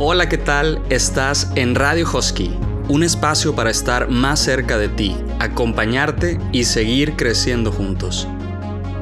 Hola, 0.00 0.28
¿qué 0.28 0.38
tal? 0.38 0.82
Estás 0.90 1.52
en 1.54 1.76
Radio 1.76 2.04
Husky, 2.12 2.50
un 2.88 3.04
espacio 3.04 3.54
para 3.54 3.70
estar 3.70 4.08
más 4.08 4.40
cerca 4.40 4.76
de 4.76 4.88
ti, 4.88 5.16
acompañarte 5.38 6.40
y 6.50 6.64
seguir 6.64 7.14
creciendo 7.14 7.70
juntos. 7.70 8.26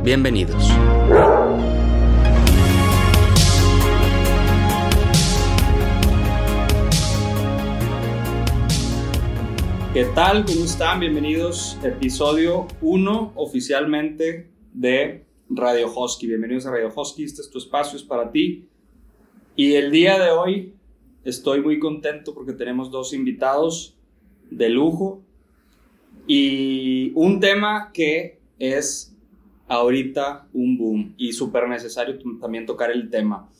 Bienvenidos. 0.05 0.71
¿Qué 9.93 10.07
tal? 10.07 10.47
¿Cómo 10.47 10.65
están? 10.65 11.01
Bienvenidos. 11.01 11.77
Episodio 11.83 12.67
1 12.81 13.35
oficialmente 13.37 14.49
de 14.73 15.27
Radio 15.51 15.93
Husky. 15.95 16.27
Bienvenidos 16.29 16.65
a 16.65 16.71
Radio 16.71 16.91
Husky. 16.97 17.25
Este 17.25 17.43
es 17.43 17.51
tu 17.51 17.59
espacio, 17.59 17.99
es 17.99 18.03
para 18.03 18.33
ti. 18.33 18.71
Y 19.55 19.75
el 19.75 19.91
día 19.91 20.19
de 20.19 20.31
hoy 20.31 20.75
estoy 21.25 21.61
muy 21.61 21.79
contento 21.79 22.33
porque 22.33 22.55
tenemos 22.55 22.91
dos 22.91 23.13
invitados 23.13 23.95
de 24.51 24.71
lujo 24.71 25.21
y 26.27 27.13
un 27.15 27.39
tema 27.39 27.91
que 27.93 28.41
es 28.59 29.15
ahorita 29.69 30.49
un 30.55 30.79
boom 30.79 31.15
y 31.19 31.35
súper 31.35 31.69
necesario 31.69 32.19
también 32.41 32.65
tocar 32.65 32.91
el 32.91 33.11
tema. 33.11 33.51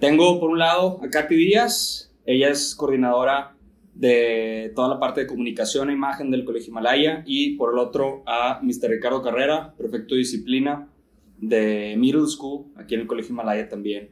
Tengo 0.00 0.40
por 0.40 0.48
un 0.48 0.58
lado 0.58 1.00
a 1.04 1.10
Katy 1.10 1.36
Díaz, 1.36 2.14
ella 2.24 2.48
es 2.48 2.74
coordinadora 2.74 3.57
de 3.98 4.72
toda 4.76 4.88
la 4.88 5.00
parte 5.00 5.22
de 5.22 5.26
comunicación 5.26 5.90
e 5.90 5.92
imagen 5.92 6.30
del 6.30 6.44
Colegio 6.44 6.70
Himalaya 6.70 7.24
y 7.26 7.56
por 7.56 7.72
el 7.72 7.80
otro 7.80 8.22
a 8.26 8.60
Mr. 8.62 8.90
Ricardo 8.90 9.22
Carrera, 9.22 9.74
prefecto 9.76 10.14
de 10.14 10.20
disciplina 10.20 10.88
de 11.36 11.96
Middle 11.98 12.28
School, 12.28 12.66
aquí 12.76 12.94
en 12.94 13.00
el 13.00 13.06
Colegio 13.08 13.32
Himalaya 13.32 13.68
también. 13.68 14.10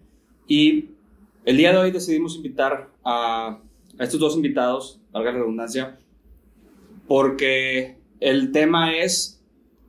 Y 0.49 0.87
el 1.45 1.57
día 1.57 1.71
de 1.71 1.79
hoy 1.79 1.93
decidimos 1.93 2.35
invitar 2.35 2.91
a, 3.05 3.61
estos 4.01 4.19
dos 4.19 4.35
invitados, 4.35 5.01
valga 5.13 5.31
la 5.31 5.39
redundancia, 5.39 6.01
porque 7.07 7.97
el 8.19 8.51
tema 8.51 8.97
es 8.97 9.41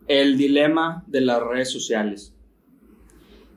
el 0.07 0.37
dilema 0.37 1.03
de 1.07 1.21
las 1.21 1.41
redes 1.41 1.71
sociales. 1.71 2.35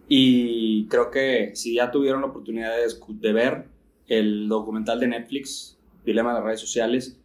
Y 0.09 0.87
creo 0.87 1.11
que 1.11 1.51
si 1.55 1.75
ya 1.75 1.91
tuvieron 1.91 2.23
la 2.23 2.29
oportunidad 2.29 2.73
de, 2.77 2.87
de 3.29 3.33
ver 3.35 3.67
el 4.09 4.49
documental 4.49 4.99
de 4.99 5.09
Netflix, 5.09 5.77
Dilema 6.05 6.31
de 6.31 6.35
las 6.37 6.45
redes 6.45 6.61
sociales, 6.61 7.19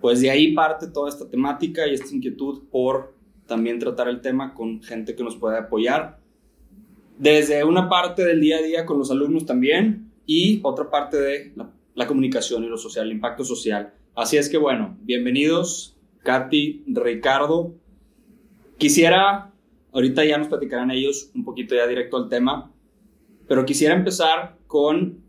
pues 0.00 0.20
de 0.20 0.30
ahí 0.30 0.52
parte 0.52 0.88
toda 0.88 1.08
esta 1.08 1.28
temática 1.28 1.86
y 1.86 1.94
esta 1.94 2.14
inquietud 2.14 2.62
por 2.70 3.14
también 3.46 3.78
tratar 3.78 4.08
el 4.08 4.20
tema 4.20 4.54
con 4.54 4.82
gente 4.82 5.14
que 5.14 5.22
nos 5.22 5.36
pueda 5.36 5.58
apoyar. 5.58 6.18
Desde 7.18 7.64
una 7.64 7.88
parte 7.88 8.24
del 8.24 8.40
día 8.40 8.58
a 8.58 8.62
día 8.62 8.84
con 8.84 8.98
los 8.98 9.10
alumnos 9.10 9.46
también, 9.46 10.06
y 10.26 10.60
otra 10.64 10.90
parte 10.90 11.16
de 11.16 11.52
la, 11.94 12.06
comunicación 12.06 12.64
y 12.64 12.68
lo 12.68 12.76
social, 12.76 13.06
el 13.06 13.12
impacto 13.12 13.44
social. 13.44 13.94
Así 14.14 14.36
es 14.36 14.48
que 14.48 14.58
bueno, 14.58 14.96
bienvenidos, 15.02 15.96
Katy, 16.24 16.84
Ricardo. 16.88 17.74
Quisiera, 18.76 19.52
ahorita 19.92 20.24
ya 20.24 20.36
nos 20.36 20.48
platicarán 20.48 20.90
ellos 20.90 21.30
un 21.34 21.44
poquito 21.44 21.74
ya 21.74 21.86
directo 21.86 22.16
al 22.16 22.28
tema, 22.28 22.72
pero 23.46 23.64
quisiera 23.64 23.94
empezar 23.94 24.58
con, 24.66 25.22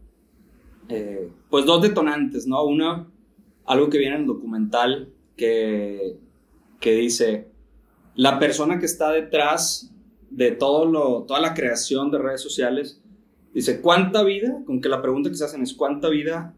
eh, 0.89 1.29
pues 1.49 1.65
dos 1.65 1.81
detonantes, 1.81 2.47
¿no? 2.47 2.63
Una, 2.63 3.07
algo 3.65 3.89
que 3.89 3.97
viene 3.97 4.15
en 4.15 4.21
el 4.21 4.27
documental 4.27 5.09
que, 5.35 6.17
que 6.79 6.93
dice, 6.95 7.49
la 8.15 8.39
persona 8.39 8.79
que 8.79 8.85
está 8.85 9.11
detrás 9.11 9.93
de 10.29 10.51
todo 10.51 10.85
lo, 10.85 11.23
toda 11.23 11.39
la 11.39 11.53
creación 11.53 12.11
de 12.11 12.17
redes 12.17 12.41
sociales 12.41 13.01
Dice, 13.57 13.81
¿cuánta 13.81 14.23
vida? 14.23 14.61
Con 14.67 14.81
que 14.81 14.87
la 14.87 15.01
pregunta 15.01 15.31
que 15.31 15.35
se 15.35 15.43
hacen 15.43 15.63
es, 15.63 15.73
¿cuánta 15.73 16.09
vida 16.09 16.53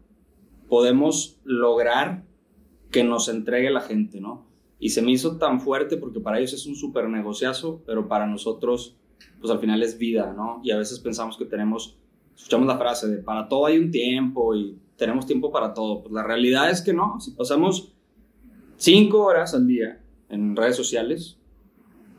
podemos 0.68 1.40
lograr 1.44 2.24
que 2.90 3.04
nos 3.04 3.30
entregue 3.30 3.70
la 3.70 3.80
gente, 3.80 4.20
no? 4.20 4.46
Y 4.78 4.90
se 4.90 5.00
me 5.00 5.10
hizo 5.10 5.38
tan 5.38 5.62
fuerte 5.62 5.96
porque 5.96 6.20
para 6.20 6.38
ellos 6.38 6.52
es 6.52 6.66
un 6.66 6.76
súper 6.76 7.08
negociazo, 7.08 7.82
pero 7.86 8.06
para 8.06 8.26
nosotros, 8.26 8.98
pues 9.40 9.50
al 9.50 9.60
final 9.60 9.82
es 9.82 9.96
vida, 9.96 10.34
¿no? 10.36 10.60
Y 10.62 10.72
a 10.72 10.76
veces 10.76 11.00
pensamos 11.00 11.38
que 11.38 11.46
tenemos, 11.46 11.96
escuchamos 12.40 12.66
la 12.66 12.78
frase 12.78 13.06
de, 13.06 13.18
para 13.18 13.48
todo 13.48 13.66
hay 13.66 13.76
un 13.76 13.90
tiempo 13.90 14.54
y 14.54 14.78
tenemos 14.96 15.26
tiempo 15.26 15.52
para 15.52 15.74
todo. 15.74 16.02
Pues 16.02 16.12
la 16.12 16.22
realidad 16.22 16.70
es 16.70 16.80
que 16.80 16.94
no, 16.94 17.20
si 17.20 17.32
pasamos 17.32 17.92
cinco 18.76 19.24
horas 19.24 19.54
al 19.54 19.66
día 19.66 20.00
en 20.30 20.56
redes 20.56 20.74
sociales, 20.74 21.38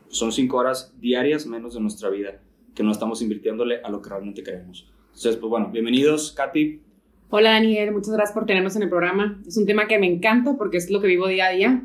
son 0.08 0.30
cinco 0.30 0.58
horas 0.58 0.94
diarias 1.00 1.46
menos 1.46 1.74
de 1.74 1.80
nuestra 1.80 2.08
vida 2.08 2.40
que 2.74 2.82
no 2.82 2.92
estamos 2.92 3.20
invirtiéndole 3.20 3.80
a 3.82 3.90
lo 3.90 4.00
que 4.00 4.10
realmente 4.10 4.42
queremos. 4.42 4.88
Entonces, 5.06 5.36
pues 5.36 5.50
bueno, 5.50 5.70
bienvenidos, 5.72 6.32
Katy. 6.32 6.80
Hola, 7.28 7.50
Daniel, 7.50 7.92
muchas 7.92 8.14
gracias 8.14 8.32
por 8.32 8.46
tenernos 8.46 8.76
en 8.76 8.82
el 8.82 8.88
programa. 8.88 9.42
Es 9.46 9.56
un 9.56 9.66
tema 9.66 9.88
que 9.88 9.98
me 9.98 10.06
encanta 10.06 10.56
porque 10.56 10.76
es 10.76 10.90
lo 10.90 11.00
que 11.00 11.08
vivo 11.08 11.26
día 11.26 11.46
a 11.46 11.50
día 11.50 11.82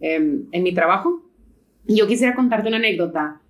em, 0.00 0.46
en 0.50 0.62
mi 0.62 0.74
trabajo. 0.74 1.22
Y 1.86 1.96
yo 1.96 2.06
quisiera 2.06 2.34
contarte 2.34 2.68
una 2.68 2.78
anécdota. 2.78 3.40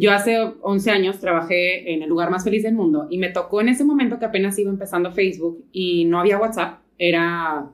Yo 0.00 0.12
hace 0.12 0.38
11 0.62 0.90
años 0.92 1.18
trabajé 1.18 1.92
en 1.92 2.04
el 2.04 2.08
lugar 2.08 2.30
más 2.30 2.44
feliz 2.44 2.62
del 2.62 2.74
mundo 2.74 3.08
y 3.10 3.18
me 3.18 3.30
tocó 3.30 3.60
en 3.60 3.68
ese 3.68 3.84
momento 3.84 4.20
que 4.20 4.26
apenas 4.26 4.56
iba 4.56 4.70
empezando 4.70 5.10
Facebook 5.10 5.64
y 5.72 6.04
no 6.04 6.20
había 6.20 6.38
WhatsApp, 6.38 6.82
era 6.96 7.68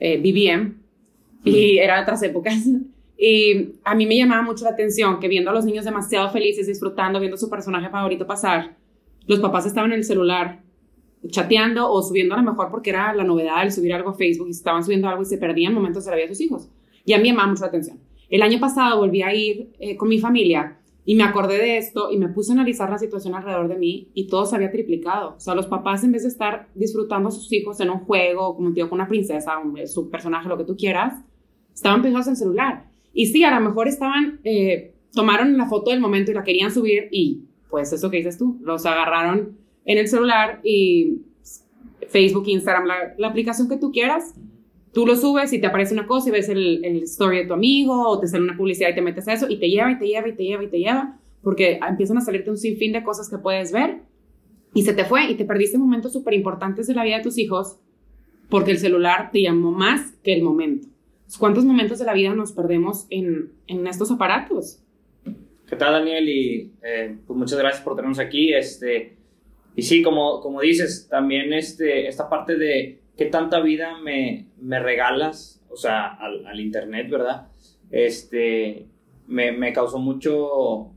eh, 0.00 0.18
BBM 0.18 0.74
y 1.44 1.78
era 1.78 2.02
otras 2.02 2.20
épocas. 2.24 2.66
Y 3.16 3.74
a 3.84 3.94
mí 3.94 4.06
me 4.06 4.16
llamaba 4.16 4.42
mucho 4.42 4.64
la 4.64 4.72
atención 4.72 5.20
que 5.20 5.28
viendo 5.28 5.50
a 5.50 5.54
los 5.54 5.64
niños 5.64 5.84
demasiado 5.84 6.28
felices, 6.30 6.66
disfrutando, 6.66 7.20
viendo 7.20 7.36
su 7.36 7.48
personaje 7.48 7.88
favorito 7.88 8.26
pasar, 8.26 8.76
los 9.28 9.38
papás 9.38 9.64
estaban 9.64 9.92
en 9.92 9.98
el 9.98 10.04
celular 10.04 10.62
chateando 11.28 11.88
o 11.88 12.02
subiendo 12.02 12.34
a 12.34 12.38
lo 12.38 12.50
mejor 12.50 12.72
porque 12.72 12.90
era 12.90 13.14
la 13.14 13.22
novedad 13.22 13.62
el 13.62 13.70
subir 13.70 13.94
algo 13.94 14.10
a 14.10 14.14
Facebook 14.14 14.48
y 14.48 14.50
estaban 14.50 14.82
subiendo 14.82 15.08
algo 15.08 15.22
y 15.22 15.26
se 15.26 15.38
perdían 15.38 15.72
momentos 15.72 16.04
de 16.04 16.10
la 16.10 16.16
vida 16.16 16.26
de 16.26 16.34
sus 16.34 16.40
hijos. 16.40 16.68
Y 17.04 17.12
a 17.12 17.18
mí 17.18 17.22
me 17.22 17.28
llamaba 17.28 17.50
mucho 17.50 17.60
la 17.60 17.68
atención. 17.68 18.00
El 18.28 18.42
año 18.42 18.58
pasado 18.58 18.98
volví 18.98 19.22
a 19.22 19.32
ir 19.32 19.70
eh, 19.78 19.96
con 19.96 20.08
mi 20.08 20.18
familia 20.18 20.78
y 21.04 21.16
me 21.16 21.24
acordé 21.24 21.58
de 21.58 21.78
esto 21.78 22.10
y 22.10 22.16
me 22.16 22.28
puse 22.28 22.52
a 22.52 22.54
analizar 22.54 22.88
la 22.88 22.98
situación 22.98 23.34
alrededor 23.34 23.68
de 23.68 23.76
mí 23.76 24.10
y 24.14 24.28
todo 24.28 24.46
se 24.46 24.54
había 24.54 24.70
triplicado. 24.70 25.34
O 25.36 25.40
sea, 25.40 25.54
los 25.54 25.66
papás 25.66 26.04
en 26.04 26.12
vez 26.12 26.22
de 26.22 26.28
estar 26.28 26.68
disfrutando 26.74 27.28
a 27.28 27.32
sus 27.32 27.52
hijos 27.52 27.80
en 27.80 27.90
un 27.90 28.00
juego, 28.00 28.54
como 28.54 28.68
un 28.68 28.74
tío 28.74 28.88
con 28.88 29.00
una 29.00 29.08
princesa, 29.08 29.54
su 29.86 30.10
personaje, 30.10 30.48
lo 30.48 30.56
que 30.56 30.64
tú 30.64 30.76
quieras, 30.76 31.14
estaban 31.74 32.02
pegados 32.02 32.26
en 32.28 32.32
el 32.32 32.36
celular. 32.36 32.84
Y 33.12 33.26
sí, 33.26 33.42
a 33.42 33.58
lo 33.58 33.68
mejor 33.68 33.88
estaban, 33.88 34.40
eh, 34.44 34.94
tomaron 35.12 35.56
la 35.56 35.66
foto 35.66 35.90
del 35.90 36.00
momento 36.00 36.30
y 36.30 36.34
la 36.34 36.44
querían 36.44 36.70
subir 36.70 37.08
y 37.10 37.44
pues 37.68 37.92
eso 37.92 38.10
que 38.10 38.18
dices 38.18 38.38
tú, 38.38 38.58
los 38.62 38.84
agarraron 38.86 39.56
en 39.84 39.98
el 39.98 40.06
celular 40.06 40.60
y 40.62 41.22
Facebook, 42.08 42.44
Instagram, 42.46 42.86
la, 43.18 43.28
aplicación 43.28 43.68
que 43.68 43.78
tú 43.78 43.90
quieras, 43.90 44.34
tú 44.92 45.06
lo 45.06 45.16
subes 45.16 45.52
y 45.52 45.60
te 45.60 45.66
aparece 45.66 45.94
una 45.94 46.06
cosa 46.06 46.28
y 46.28 46.32
ves 46.32 46.48
el, 46.48 46.84
el, 46.84 47.02
story 47.04 47.38
de 47.38 47.46
tu 47.46 47.54
amigo 47.54 48.08
o 48.08 48.18
te 48.18 48.26
sale 48.26 48.44
una 48.44 48.56
publicidad 48.56 48.90
y 48.90 48.94
te 48.94 49.02
metes 49.02 49.26
a 49.28 49.32
eso 49.32 49.48
y 49.48 49.58
te 49.58 49.68
lleva 49.68 49.90
y 49.90 49.98
te 49.98 50.06
lleva 50.06 50.28
y 50.28 50.34
te 50.34 50.44
lleva 50.44 50.64
y 50.64 50.68
te 50.68 50.78
lleva 50.78 51.18
porque 51.42 51.80
empiezan 51.86 52.18
a 52.18 52.20
salirte 52.20 52.50
un 52.50 52.58
sinfín 52.58 52.92
de 52.92 53.02
cosas 53.02 53.28
que 53.28 53.38
puedes 53.38 53.72
ver 53.72 54.02
y 54.74 54.82
se 54.82 54.94
te 54.94 55.04
fue 55.04 55.30
y 55.30 55.34
te 55.34 55.44
perdiste 55.44 55.78
momentos 55.78 56.12
súper 56.12 56.34
importantes 56.34 56.86
de 56.86 56.94
la 56.94 57.04
vida 57.04 57.18
de 57.18 57.22
tus 57.22 57.38
hijos 57.38 57.78
porque 58.48 58.70
el 58.70 58.78
celular 58.78 59.30
te 59.32 59.42
llamó 59.42 59.72
más 59.72 60.12
que 60.22 60.34
el 60.34 60.42
momento. 60.42 60.88
¿Cuántos 61.38 61.64
momentos 61.64 61.98
de 61.98 62.04
la 62.04 62.12
vida 62.12 62.34
nos 62.34 62.52
perdemos 62.52 63.06
en, 63.08 63.52
en 63.66 63.86
estos 63.86 64.10
aparatos? 64.10 64.82
¿Qué 65.66 65.76
tal, 65.76 65.92
Daniel? 65.94 66.28
Y 66.28 66.72
eh, 66.82 67.16
pues 67.26 67.38
muchas 67.38 67.58
gracias 67.58 67.82
por 67.82 67.96
tenernos 67.96 68.18
aquí. 68.18 68.52
Este, 68.52 69.16
y 69.74 69.82
sí, 69.82 70.02
como, 70.02 70.40
como 70.40 70.60
dices, 70.60 71.08
también 71.08 71.54
este, 71.54 72.06
esta 72.08 72.28
parte 72.28 72.58
de 72.58 73.00
qué 73.16 73.26
tanta 73.26 73.60
vida 73.60 73.98
me, 73.98 74.48
me 74.60 74.78
regalas, 74.80 75.64
o 75.70 75.76
sea, 75.76 76.06
al, 76.06 76.46
al 76.46 76.60
Internet, 76.60 77.10
¿verdad? 77.10 77.48
Este, 77.90 78.86
me, 79.26 79.52
me, 79.52 79.72
causó 79.72 79.98
mucho, 79.98 80.92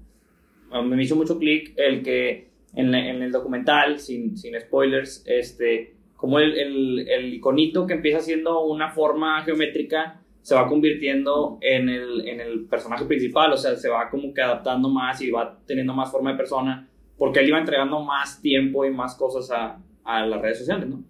me 0.83 1.03
hizo 1.03 1.15
mucho 1.15 1.37
clic 1.37 1.73
el 1.77 2.03
que 2.03 2.49
en, 2.73 2.93
en, 2.93 3.21
el 3.21 3.31
documental, 3.31 3.99
sin, 3.99 4.37
sin 4.37 4.59
spoilers, 4.59 5.23
este, 5.25 5.95
como 6.15 6.39
el, 6.39 6.57
el, 6.57 7.07
el, 7.07 7.33
iconito 7.33 7.85
que 7.85 7.93
empieza 7.93 8.19
siendo 8.19 8.61
una 8.65 8.89
forma 8.89 9.43
geométrica 9.43 10.21
se 10.41 10.53
va 10.53 10.67
convirtiendo 10.67 11.57
en 11.61 11.89
el, 11.89 12.27
en 12.27 12.39
el 12.39 12.65
personaje 12.65 13.05
principal, 13.05 13.51
o 13.53 13.57
sea, 13.57 13.75
se 13.75 13.89
va 13.89 14.09
como 14.09 14.31
que 14.33 14.41
adaptando 14.41 14.89
más 14.89 15.19
y 15.21 15.31
va 15.31 15.57
teniendo 15.65 15.93
más 15.93 16.11
forma 16.11 16.31
de 16.31 16.37
persona, 16.37 16.87
porque 17.17 17.39
él 17.39 17.47
iba 17.47 17.57
entregando 17.57 17.99
más 18.01 18.41
tiempo 18.41 18.85
y 18.85 18.91
más 18.91 19.15
cosas 19.15 19.49
a, 19.49 19.81
a 20.03 20.25
las 20.25 20.41
redes 20.41 20.59
sociales, 20.59 20.87
¿no? 20.87 21.03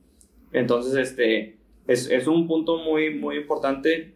Entonces, 0.52 0.96
este, 0.96 1.58
es, 1.88 2.10
es, 2.10 2.28
un 2.28 2.48
punto 2.48 2.78
muy, 2.78 3.14
muy 3.16 3.38
importante, 3.38 4.14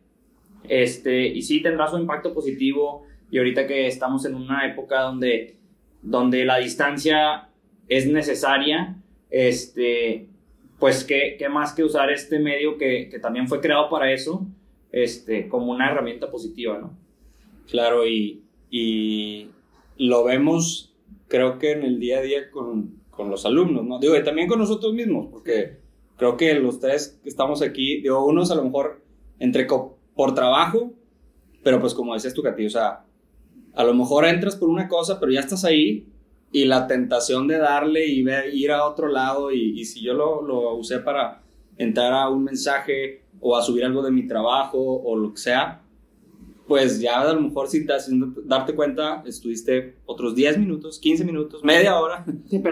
este, 0.68 1.28
y 1.28 1.42
sí 1.42 1.62
tendrá 1.62 1.88
su 1.88 1.98
impacto 1.98 2.34
positivo, 2.34 3.04
y 3.32 3.38
ahorita 3.38 3.68
que 3.68 3.88
estamos 3.88 4.26
en 4.26 4.36
una 4.36 4.68
época 4.68 5.02
donde, 5.02 5.58
donde 6.02 6.46
la 6.46 6.58
distancia 6.58 7.50
es 7.88 8.08
necesaria, 8.08 8.98
este, 9.30 10.28
pues 10.80 11.04
qué, 11.04 11.36
qué 11.38 11.50
más 11.50 11.74
que 11.74 11.84
usar 11.84 12.10
este 12.10 12.40
medio 12.40 12.78
que, 12.78 13.10
que 13.10 13.20
también 13.20 13.48
fue 13.48 13.62
creado 13.62 13.90
para 13.90 14.12
eso, 14.12 14.48
este, 14.92 15.48
como 15.48 15.72
una 15.72 15.92
herramienta 15.92 16.32
positiva, 16.32 16.80
¿no? 16.80 16.98
Claro, 17.70 18.08
y, 18.08 18.44
y 18.72 19.50
lo 19.98 20.24
vemos, 20.24 20.96
creo 21.28 21.60
que 21.60 21.74
en 21.74 21.84
el 21.84 22.00
día 22.00 22.20
a 22.20 22.22
día 22.22 22.50
con, 22.50 23.00
con 23.10 23.30
los 23.30 23.46
alumnos, 23.46 23.86
¿no? 23.86 24.00
Digo, 24.00 24.16
y 24.16 24.24
también 24.24 24.48
con 24.48 24.60
nosotros 24.60 24.94
mismos, 24.94 25.28
porque 25.30 25.79
creo 26.20 26.38
que 26.38 26.54
los 26.56 26.80
tres 26.80 27.18
que 27.24 27.30
estamos 27.30 27.62
aquí, 27.64 28.02
digo, 28.02 28.24
unos 28.26 28.52
a 28.52 28.56
lo 28.56 28.64
mejor 28.64 29.02
entre 29.40 29.66
por 30.14 30.36
trabajo, 30.36 30.94
pero 31.64 31.80
pues 31.80 31.94
como 31.94 32.14
decías 32.14 32.34
tú, 32.34 32.44
Katy, 32.44 32.66
o 32.66 32.70
sea, 32.70 33.06
a 33.74 33.84
lo 33.84 33.94
mejor 33.94 34.26
entras 34.26 34.58
por 34.58 34.70
una 34.70 34.90
cosa, 34.90 35.20
pero 35.20 35.32
ya 35.32 35.40
estás 35.40 35.64
ahí 35.64 36.06
y 36.52 36.66
la 36.66 36.88
tentación 36.88 37.48
de 37.48 37.58
darle 37.58 38.06
y 38.06 38.22
ver, 38.22 38.54
ir 38.54 38.72
a 38.72 38.86
otro 38.86 39.08
lado 39.08 39.52
y, 39.52 39.80
y 39.80 39.86
si 39.86 40.02
yo 40.02 40.14
lo, 40.14 40.42
lo, 40.42 40.76
usé 40.76 41.00
para 41.00 41.42
entrar 41.78 42.12
a 42.12 42.28
un 42.28 42.44
mensaje 42.44 43.24
o 43.40 43.56
a 43.56 43.62
subir 43.62 43.86
algo 43.86 44.04
de 44.04 44.12
mi 44.12 44.28
trabajo 44.28 44.78
o 44.78 45.16
lo 45.16 45.32
que 45.32 45.40
sea, 45.40 45.82
pues 46.68 47.00
ya 47.00 47.22
a 47.22 47.34
lo 47.34 47.40
mejor 47.40 47.70
sin 47.70 47.88
darte 48.46 48.76
cuenta 48.76 49.24
estuviste 49.26 49.96
otros 50.06 50.36
10 50.36 50.58
minutos, 50.58 51.00
15 51.00 51.24
minutos, 51.24 51.64
media 51.64 51.98
hora 51.98 52.26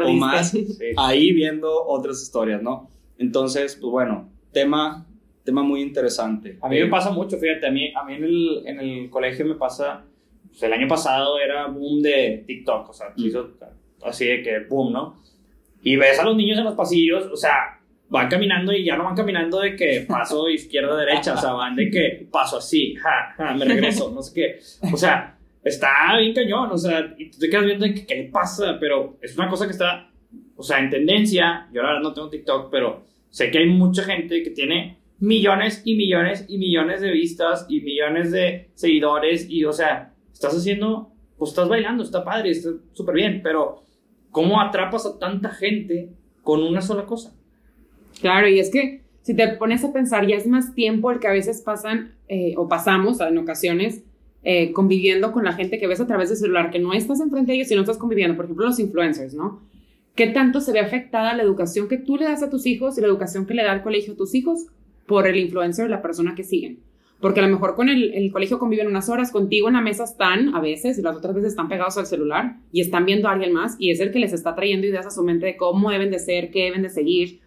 o 0.05 0.13
más 0.13 0.53
ahí 0.97 1.31
viendo 1.31 1.85
otras 1.85 2.21
historias, 2.21 2.61
¿no? 2.61 2.89
Entonces, 3.17 3.77
pues 3.79 3.91
bueno, 3.91 4.29
tema, 4.51 5.05
tema 5.43 5.63
muy 5.63 5.81
interesante. 5.81 6.57
A 6.61 6.69
mí 6.69 6.79
me 6.79 6.87
pasa 6.87 7.11
mucho, 7.11 7.37
fíjate, 7.37 7.67
a 7.67 7.71
mí, 7.71 7.91
a 7.93 8.03
mí 8.03 8.13
en, 8.15 8.23
el, 8.23 8.63
en 8.65 8.79
el 8.79 9.09
colegio 9.09 9.45
me 9.45 9.55
pasa 9.55 10.03
pues, 10.49 10.63
el 10.63 10.73
año 10.73 10.87
pasado 10.87 11.39
era 11.39 11.67
boom 11.67 12.01
de 12.01 12.43
TikTok, 12.47 12.89
o 12.89 12.93
sea, 12.93 13.13
mm. 13.15 14.05
así 14.05 14.25
de 14.25 14.41
que 14.41 14.59
boom, 14.69 14.93
¿no? 14.93 15.21
Y 15.81 15.95
ves 15.95 16.19
a 16.19 16.23
los 16.23 16.35
niños 16.35 16.57
en 16.57 16.65
los 16.65 16.75
pasillos, 16.75 17.27
o 17.31 17.37
sea, 17.37 17.79
van 18.09 18.29
caminando 18.29 18.73
y 18.73 18.83
ya 18.83 18.97
no 18.97 19.03
van 19.03 19.15
caminando 19.15 19.59
de 19.59 19.75
que 19.75 20.05
paso 20.07 20.49
izquierda 20.49 20.97
derecha, 20.97 21.33
o 21.33 21.37
sea, 21.37 21.53
van 21.53 21.75
de 21.75 21.89
que 21.89 22.27
paso 22.31 22.57
así, 22.57 22.95
ja, 22.95 23.33
ja, 23.37 23.53
me 23.53 23.65
regreso, 23.65 24.11
no 24.11 24.21
sé 24.21 24.33
qué. 24.33 24.59
O 24.91 24.97
sea, 24.97 25.37
está 25.63 26.17
bien 26.17 26.33
cañón, 26.33 26.71
o 26.71 26.77
sea, 26.77 27.13
y 27.17 27.29
tú 27.29 27.39
te 27.39 27.49
quedas 27.49 27.65
viendo 27.65 27.85
de 27.85 27.93
que, 27.93 28.05
qué 28.05 28.15
le 28.15 28.23
pasa, 28.25 28.77
pero 28.79 29.17
es 29.21 29.37
una 29.37 29.49
cosa 29.49 29.65
que 29.65 29.73
está, 29.73 30.09
o 30.57 30.63
sea, 30.63 30.79
en 30.79 30.89
tendencia. 30.89 31.69
Yo 31.71 31.81
ahora 31.81 31.99
no 32.01 32.13
tengo 32.13 32.29
TikTok, 32.29 32.69
pero 32.69 33.03
sé 33.29 33.49
que 33.49 33.59
hay 33.59 33.69
mucha 33.69 34.03
gente 34.03 34.43
que 34.43 34.49
tiene 34.49 34.97
millones 35.19 35.81
y 35.85 35.95
millones 35.95 36.45
y 36.47 36.57
millones 36.57 37.01
de 37.01 37.11
vistas 37.11 37.65
y 37.69 37.81
millones 37.81 38.31
de 38.31 38.69
seguidores 38.75 39.49
y, 39.49 39.63
o 39.65 39.71
sea, 39.71 40.13
estás 40.33 40.55
haciendo, 40.55 41.11
pues 41.37 41.51
estás 41.51 41.69
bailando, 41.69 42.03
está 42.03 42.23
padre, 42.23 42.51
está 42.51 42.69
súper 42.93 43.15
bien, 43.15 43.41
pero 43.43 43.83
¿cómo 44.31 44.59
atrapas 44.59 45.05
a 45.05 45.17
tanta 45.17 45.49
gente 45.49 46.09
con 46.43 46.61
una 46.61 46.81
sola 46.81 47.05
cosa? 47.05 47.33
Claro, 48.21 48.47
y 48.47 48.59
es 48.59 48.69
que 48.71 49.03
si 49.21 49.35
te 49.35 49.47
pones 49.49 49.83
a 49.83 49.91
pensar, 49.91 50.25
ya 50.25 50.35
es 50.35 50.47
más 50.47 50.73
tiempo 50.73 51.11
el 51.11 51.19
que 51.19 51.27
a 51.27 51.31
veces 51.31 51.61
pasan 51.61 52.15
eh, 52.27 52.53
o 52.57 52.67
pasamos 52.67 53.19
en 53.19 53.37
ocasiones 53.37 54.03
eh, 54.43 54.71
conviviendo 54.71 55.31
con 55.31 55.43
la 55.43 55.53
gente 55.53 55.79
que 55.79 55.87
ves 55.87 55.99
a 55.99 56.07
través 56.07 56.29
del 56.29 56.37
celular, 56.37 56.71
que 56.71 56.79
no 56.79 56.93
estás 56.93 57.19
enfrente 57.19 57.51
de 57.51 57.57
ellos, 57.57 57.67
sino 57.67 57.81
estás 57.81 57.97
conviviendo, 57.97 58.35
por 58.35 58.45
ejemplo, 58.45 58.65
los 58.65 58.79
influencers, 58.79 59.33
¿no? 59.33 59.61
¿Qué 60.17 60.25
tanto 60.25 60.61
se 60.61 60.73
ve 60.73 60.79
afectada 60.79 61.35
la 61.35 61.43
educación 61.43 61.87
que 61.87 61.99
tú 61.99 62.17
le 62.17 62.25
das 62.25 62.41
a 62.41 62.49
tus 62.49 62.65
hijos 62.65 62.97
y 62.97 63.01
la 63.01 63.07
educación 63.07 63.45
que 63.45 63.53
le 63.53 63.63
da 63.63 63.71
el 63.71 63.83
colegio 63.83 64.13
a 64.13 64.17
tus 64.17 64.33
hijos 64.33 64.65
por 65.05 65.27
el 65.27 65.37
influencer, 65.37 65.91
la 65.91 66.01
persona 66.01 66.33
que 66.33 66.43
siguen? 66.43 66.79
Porque 67.21 67.39
a 67.39 67.43
lo 67.43 67.49
mejor 67.49 67.75
con 67.75 67.87
el, 67.87 68.15
el, 68.15 68.31
colegio 68.31 68.57
conviven 68.57 68.87
unas 68.87 69.09
horas, 69.09 69.31
contigo 69.31 69.67
en 69.67 69.75
la 69.75 69.81
mesa 69.81 70.05
están 70.05 70.55
a 70.55 70.59
veces 70.59 70.97
y 70.97 71.03
las 71.03 71.15
otras 71.15 71.35
veces 71.35 71.51
están 71.51 71.69
pegados 71.69 71.99
al 71.99 72.07
celular 72.07 72.57
y 72.71 72.81
están 72.81 73.05
viendo 73.05 73.27
a 73.27 73.33
alguien 73.33 73.53
más 73.53 73.75
y 73.77 73.91
es 73.91 73.99
el 73.99 74.11
que 74.11 74.17
les 74.17 74.33
está 74.33 74.55
trayendo 74.55 74.87
ideas 74.87 75.05
a 75.05 75.11
su 75.11 75.23
mente 75.23 75.45
de 75.45 75.55
cómo 75.55 75.91
deben 75.91 76.09
de 76.09 76.17
ser, 76.17 76.49
qué 76.49 76.63
deben 76.63 76.81
de 76.81 76.89
seguir. 76.89 77.39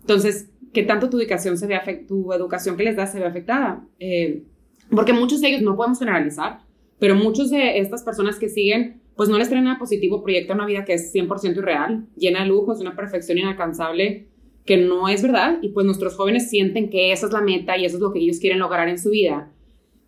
Entonces, 0.00 0.50
¿qué 0.72 0.82
tanto 0.82 1.10
tu 1.10 1.20
educación, 1.20 1.58
se 1.58 1.66
ve 1.66 1.78
tu 2.08 2.32
educación 2.32 2.78
que 2.78 2.84
les 2.84 2.96
das 2.96 3.12
se 3.12 3.20
ve 3.20 3.26
afectada? 3.26 3.84
Eh, 4.00 4.44
porque 4.90 5.12
muchos 5.12 5.42
de 5.42 5.48
ellos, 5.48 5.60
no 5.60 5.76
podemos 5.76 5.98
generalizar, 5.98 6.60
pero 6.98 7.16
muchos 7.16 7.50
de 7.50 7.80
estas 7.80 8.02
personas 8.02 8.38
que 8.38 8.48
siguen, 8.48 9.02
pues 9.16 9.28
no 9.28 9.38
les 9.38 9.48
traen 9.48 9.64
nada 9.64 9.78
positivo, 9.78 10.22
proyectan 10.22 10.56
una 10.56 10.66
vida 10.66 10.84
que 10.84 10.94
es 10.94 11.14
100% 11.14 11.56
irreal, 11.56 12.06
llena 12.16 12.42
de 12.42 12.48
lujos, 12.48 12.80
una 12.80 12.96
perfección 12.96 13.38
inalcanzable 13.38 14.28
que 14.64 14.76
no 14.76 15.08
es 15.08 15.22
verdad 15.22 15.58
y 15.62 15.68
pues 15.68 15.84
nuestros 15.86 16.14
jóvenes 16.14 16.48
sienten 16.48 16.88
que 16.88 17.12
esa 17.12 17.26
es 17.26 17.32
la 17.32 17.42
meta 17.42 17.76
y 17.76 17.84
eso 17.84 17.96
es 17.96 18.02
lo 18.02 18.12
que 18.12 18.18
ellos 18.18 18.38
quieren 18.38 18.58
lograr 18.58 18.88
en 18.88 18.98
su 18.98 19.10
vida 19.10 19.52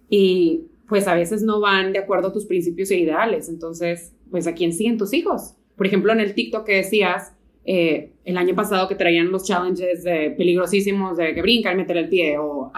y 0.08 0.62
pues 0.88 1.08
a 1.08 1.14
veces 1.14 1.42
no 1.42 1.60
van 1.60 1.92
de 1.92 1.98
acuerdo 1.98 2.28
a 2.28 2.32
tus 2.32 2.46
principios 2.46 2.90
e 2.90 2.98
ideales. 2.98 3.48
Entonces, 3.48 4.12
pues 4.30 4.46
a 4.46 4.54
quién 4.54 4.72
siguen 4.72 4.98
tus 4.98 5.12
hijos. 5.12 5.54
Por 5.76 5.86
ejemplo, 5.86 6.12
en 6.12 6.20
el 6.20 6.34
TikTok 6.34 6.64
que 6.64 6.76
decías, 6.76 7.32
eh, 7.64 8.12
el 8.24 8.36
año 8.36 8.54
pasado 8.54 8.88
que 8.88 8.94
traían 8.94 9.30
los 9.32 9.44
challenges 9.44 10.04
de 10.04 10.30
peligrosísimos 10.30 11.16
de 11.16 11.34
que 11.34 11.42
brincan, 11.42 11.76
meter 11.76 11.96
el 11.96 12.08
pie 12.08 12.38
o, 12.38 12.72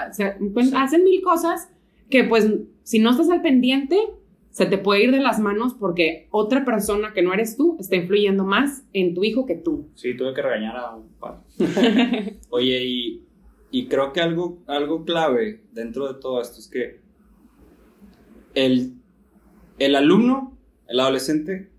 pues, 0.55 0.73
hacen 0.75 1.05
mil 1.05 1.21
cosas 1.23 1.69
que 2.09 2.25
pues 2.25 2.51
si 2.85 2.99
no 2.99 3.11
estás 3.11 3.29
al 3.29 3.43
pendiente, 3.43 3.99
se 4.59 4.67
te 4.67 4.77
puede 4.77 5.05
ir 5.05 5.13
de 5.13 5.21
las 5.21 5.39
manos 5.39 5.73
porque 5.79 6.27
otra 6.33 6.65
persona 6.65 7.13
que 7.15 7.23
no 7.23 7.33
eres 7.33 7.57
tú 7.57 7.77
está 7.79 7.95
influyendo 7.95 8.45
más 8.45 8.83
en 8.93 9.15
tu 9.15 9.23
hijo 9.23 9.47
que 9.47 9.55
tú. 9.55 9.89
Sí, 9.95 10.17
tuve 10.17 10.35
que 10.35 10.43
regañar 10.43 10.77
a 10.77 10.97
un 10.97 11.11
par. 11.11 11.45
Oye, 12.51 12.85
y, 12.85 13.25
y, 13.71 13.87
creo 13.87 14.13
que 14.13 14.21
algo, 14.21 14.59
algo 14.67 15.05
clave 15.05 15.63
dentro 15.71 16.13
de 16.13 16.21
todo 16.21 16.43
esto 16.43 16.59
es 16.59 16.67
que 16.67 16.99
el, 18.55 18.95
el 19.79 19.95
alumno, 19.95 20.59
el 20.89 20.99
adolescente, 20.99 21.71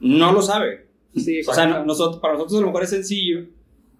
no 0.00 0.32
lo 0.32 0.42
sabe. 0.42 0.88
Sí, 1.14 1.42
o 1.48 1.54
sea, 1.54 1.84
nosotros, 1.84 2.20
para 2.20 2.34
nosotros 2.34 2.58
a 2.58 2.62
lo 2.62 2.66
mejor 2.66 2.82
es 2.82 2.90
sencillo 2.90 3.46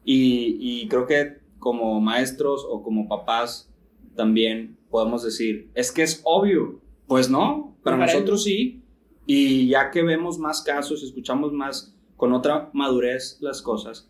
y, 0.04 0.56
y 0.58 0.88
creo 0.88 1.06
que 1.06 1.36
como 1.60 2.00
maestros 2.00 2.66
o 2.68 2.82
como 2.82 3.06
papás 3.06 3.72
también 4.16 4.76
podemos 4.90 5.22
decir, 5.22 5.70
es 5.76 5.92
que 5.92 6.02
es 6.02 6.22
obvio. 6.24 6.80
Pues 7.06 7.30
no, 7.30 7.76
para, 7.82 7.96
nosotros 7.96 8.44
sí. 8.44 8.82
Y 9.26 9.68
ya 9.68 9.90
que 9.90 10.02
vemos 10.02 10.38
más 10.38 10.62
casos, 10.62 11.02
escuchamos 11.02 11.52
más 11.52 11.96
con 12.16 12.32
otra 12.32 12.70
madurez 12.72 13.38
las 13.40 13.60
cosas, 13.60 14.08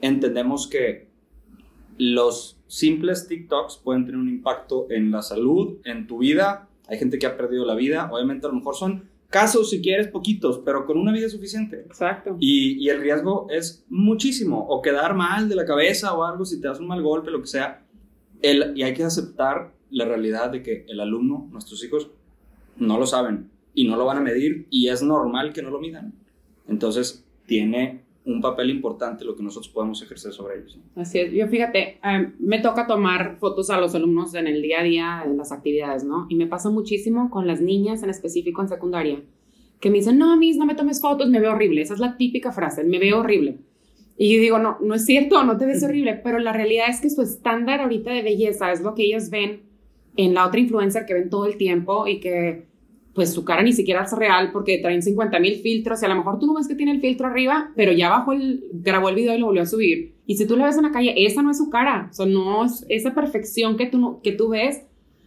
entendemos 0.00 0.66
que 0.66 1.08
los 1.96 2.58
simples 2.66 3.28
TikToks 3.28 3.78
pueden 3.78 4.04
tener 4.04 4.20
un 4.20 4.28
impacto 4.28 4.86
en 4.90 5.10
la 5.10 5.22
salud, 5.22 5.78
en 5.84 6.06
tu 6.06 6.18
vida. 6.18 6.68
Hay 6.88 6.98
gente 6.98 7.18
que 7.18 7.26
ha 7.26 7.36
perdido 7.36 7.64
la 7.64 7.74
vida. 7.74 8.10
Obviamente 8.12 8.46
a 8.46 8.50
lo 8.50 8.56
mejor 8.56 8.74
son 8.74 9.08
casos, 9.30 9.70
si 9.70 9.80
quieres, 9.80 10.08
poquitos, 10.08 10.60
pero 10.64 10.86
con 10.86 10.98
una 10.98 11.12
vida 11.12 11.28
suficiente. 11.28 11.80
Exacto. 11.80 12.36
Y, 12.40 12.84
y, 12.84 12.88
el 12.88 13.00
riesgo 13.00 13.46
es 13.50 13.84
muchísimo. 13.88 14.66
O 14.68 14.82
quedar 14.82 15.14
mal 15.14 15.48
de 15.48 15.54
la 15.54 15.64
cabeza 15.64 16.12
o 16.14 16.24
algo, 16.24 16.44
si 16.44 16.60
te 16.60 16.68
das 16.68 16.80
un 16.80 16.88
mal 16.88 17.02
golpe, 17.02 17.30
lo 17.30 17.40
que 17.40 17.46
sea. 17.46 17.84
El, 18.42 18.76
y 18.76 18.82
hay 18.82 18.92
que 18.92 19.04
aceptar 19.04 19.73
la 19.94 20.04
realidad 20.04 20.50
de 20.50 20.62
que 20.62 20.84
el 20.88 21.00
alumno, 21.00 21.48
nuestros 21.52 21.82
hijos, 21.84 22.10
no 22.76 22.98
lo 22.98 23.06
saben 23.06 23.48
y 23.74 23.86
no 23.86 23.96
lo 23.96 24.04
van 24.04 24.18
a 24.18 24.20
medir 24.20 24.66
y 24.70 24.88
es 24.88 25.02
normal 25.02 25.52
que 25.52 25.62
no 25.62 25.70
lo 25.70 25.80
midan. 25.80 26.12
Entonces, 26.68 27.24
tiene 27.46 28.02
un 28.24 28.40
papel 28.40 28.70
importante 28.70 29.24
lo 29.24 29.36
que 29.36 29.42
nosotros 29.42 29.72
podemos 29.72 30.02
ejercer 30.02 30.32
sobre 30.32 30.56
ellos. 30.56 30.78
Así 30.96 31.18
es. 31.20 31.32
Yo 31.32 31.46
fíjate, 31.46 32.00
eh, 32.02 32.32
me 32.38 32.58
toca 32.58 32.86
tomar 32.86 33.36
fotos 33.38 33.70
a 33.70 33.78
los 33.78 33.94
alumnos 33.94 34.34
en 34.34 34.46
el 34.46 34.62
día 34.62 34.80
a 34.80 34.82
día, 34.82 35.22
en 35.24 35.36
las 35.36 35.52
actividades, 35.52 36.04
¿no? 36.04 36.26
Y 36.28 36.34
me 36.34 36.46
pasa 36.46 36.70
muchísimo 36.70 37.30
con 37.30 37.46
las 37.46 37.60
niñas, 37.60 38.02
en 38.02 38.10
específico 38.10 38.62
en 38.62 38.68
secundaria, 38.68 39.22
que 39.78 39.90
me 39.90 39.98
dicen, 39.98 40.18
no, 40.18 40.36
mis, 40.36 40.56
no 40.56 40.66
me 40.66 40.74
tomes 40.74 41.00
fotos, 41.00 41.28
me 41.28 41.38
veo 41.38 41.52
horrible. 41.52 41.82
Esa 41.82 41.94
es 41.94 42.00
la 42.00 42.16
típica 42.16 42.50
frase, 42.50 42.82
me 42.82 42.98
veo 42.98 43.20
horrible. 43.20 43.58
Y 44.16 44.34
yo 44.34 44.40
digo, 44.40 44.58
no, 44.58 44.78
no 44.80 44.94
es 44.94 45.04
cierto, 45.04 45.44
no 45.44 45.58
te 45.58 45.66
ves 45.66 45.82
horrible, 45.84 46.14
pero 46.24 46.38
la 46.38 46.52
realidad 46.52 46.86
es 46.88 47.00
que 47.00 47.10
su 47.10 47.20
estándar 47.20 47.80
ahorita 47.80 48.10
de 48.10 48.22
belleza 48.22 48.72
es 48.72 48.80
lo 48.80 48.94
que 48.94 49.04
ellas 49.04 49.28
ven 49.28 49.73
en 50.16 50.34
la 50.34 50.46
otra 50.46 50.60
influencer 50.60 51.06
que 51.06 51.14
ven 51.14 51.30
todo 51.30 51.46
el 51.46 51.56
tiempo 51.56 52.06
y 52.06 52.20
que 52.20 52.66
pues 53.14 53.32
su 53.32 53.44
cara 53.44 53.62
ni 53.62 53.72
siquiera 53.72 54.02
es 54.02 54.12
real 54.12 54.50
porque 54.52 54.78
traen 54.78 55.00
50 55.00 55.38
mil 55.38 55.60
filtros 55.60 56.02
y 56.02 56.04
a 56.04 56.08
lo 56.08 56.16
mejor 56.16 56.40
tú 56.40 56.46
no 56.46 56.54
ves 56.54 56.66
que 56.66 56.74
tiene 56.74 56.92
el 56.92 57.00
filtro 57.00 57.28
arriba, 57.28 57.70
pero 57.76 57.92
ya 57.92 58.10
bajó 58.10 58.32
el, 58.32 58.64
grabó 58.72 59.08
el 59.08 59.14
video 59.14 59.34
y 59.34 59.38
lo 59.38 59.46
volvió 59.46 59.62
a 59.62 59.66
subir. 59.66 60.14
Y 60.26 60.36
si 60.36 60.46
tú 60.46 60.56
le 60.56 60.64
ves 60.64 60.76
en 60.76 60.82
la 60.82 60.90
calle, 60.90 61.14
esa 61.24 61.42
no 61.42 61.52
es 61.52 61.58
su 61.58 61.70
cara, 61.70 62.08
o 62.10 62.12
sea, 62.12 62.26
no 62.26 62.64
es 62.64 62.84
esa 62.88 63.14
perfección 63.14 63.76
que 63.76 63.86
tú, 63.86 64.20
que 64.22 64.32
tú 64.32 64.48
ves, 64.48 64.82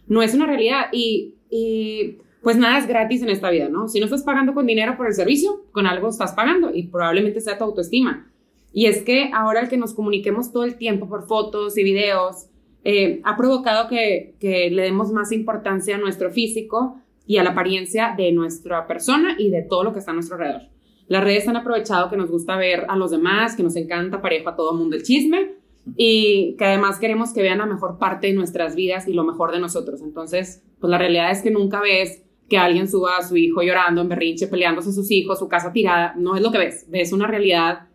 no 0.06 0.22
es 0.22 0.34
una 0.34 0.46
realidad 0.46 0.86
y, 0.92 1.34
y 1.50 2.18
pues 2.42 2.56
nada 2.56 2.78
es 2.78 2.86
gratis 2.86 3.22
en 3.22 3.30
esta 3.30 3.50
vida, 3.50 3.68
¿no? 3.70 3.88
Si 3.88 4.00
no 4.00 4.04
estás 4.04 4.22
pagando 4.22 4.52
con 4.52 4.66
dinero 4.66 4.96
por 4.96 5.06
el 5.06 5.14
servicio, 5.14 5.64
con 5.72 5.86
algo 5.86 6.08
estás 6.08 6.32
pagando 6.32 6.74
y 6.74 6.84
probablemente 6.88 7.40
sea 7.40 7.56
tu 7.56 7.64
autoestima. 7.64 8.30
Y 8.72 8.86
es 8.86 9.02
que 9.02 9.30
ahora 9.32 9.60
el 9.60 9.68
que 9.68 9.78
nos 9.78 9.94
comuniquemos 9.94 10.52
todo 10.52 10.64
el 10.64 10.76
tiempo 10.76 11.08
por 11.08 11.26
fotos 11.26 11.78
y 11.78 11.84
videos 11.84 12.47
eh, 12.84 13.20
ha 13.24 13.36
provocado 13.36 13.88
que, 13.88 14.34
que 14.40 14.70
le 14.70 14.82
demos 14.82 15.12
más 15.12 15.32
importancia 15.32 15.96
a 15.96 15.98
nuestro 15.98 16.30
físico, 16.30 17.02
y 17.28 17.36
a 17.36 17.44
la 17.44 17.50
apariencia 17.50 18.14
de 18.16 18.32
nuestra 18.32 18.86
persona 18.86 19.36
y 19.38 19.50
de 19.50 19.62
todo 19.62 19.84
lo 19.84 19.92
que 19.92 19.98
está 19.98 20.12
a 20.12 20.14
nuestro 20.14 20.36
alrededor. 20.36 20.62
Las 21.08 21.22
redes 21.22 21.46
han 21.46 21.56
aprovechado 21.56 22.08
que 22.08 22.16
nos 22.16 22.30
gusta 22.30 22.56
ver 22.56 22.86
a 22.88 22.96
los 22.96 23.10
demás, 23.10 23.54
que 23.54 23.62
nos 23.62 23.76
encanta 23.76 24.22
parejo 24.22 24.48
a 24.48 24.56
todo 24.56 24.72
mundo 24.72 24.96
el 24.96 25.02
chisme 25.02 25.52
y 25.96 26.56
que 26.58 26.64
además 26.64 26.98
queremos 26.98 27.34
que 27.34 27.42
vean 27.42 27.58
la 27.58 27.66
mejor 27.66 27.98
parte 27.98 28.28
de 28.28 28.32
nuestras 28.32 28.74
vidas 28.74 29.06
y 29.06 29.12
lo 29.12 29.24
mejor 29.24 29.52
de 29.52 29.60
nosotros. 29.60 30.00
Entonces, 30.00 30.64
pues 30.80 30.90
la 30.90 30.96
realidad 30.96 31.30
es 31.30 31.42
que 31.42 31.50
nunca 31.50 31.82
ves 31.82 32.24
que 32.48 32.56
alguien 32.56 32.88
suba 32.88 33.18
a 33.18 33.22
su 33.22 33.36
hijo 33.36 33.62
llorando 33.62 34.00
en 34.00 34.08
berrinche, 34.08 34.46
peleándose 34.46 34.88
a 34.88 34.92
sus 34.92 35.10
hijos, 35.10 35.38
su 35.38 35.48
casa 35.48 35.70
tirada. 35.70 36.14
No 36.16 36.34
es 36.34 36.40
lo 36.40 36.50
que 36.50 36.58
ves. 36.58 36.86
Ves 36.88 37.12
una 37.12 37.26
realidad 37.26 37.88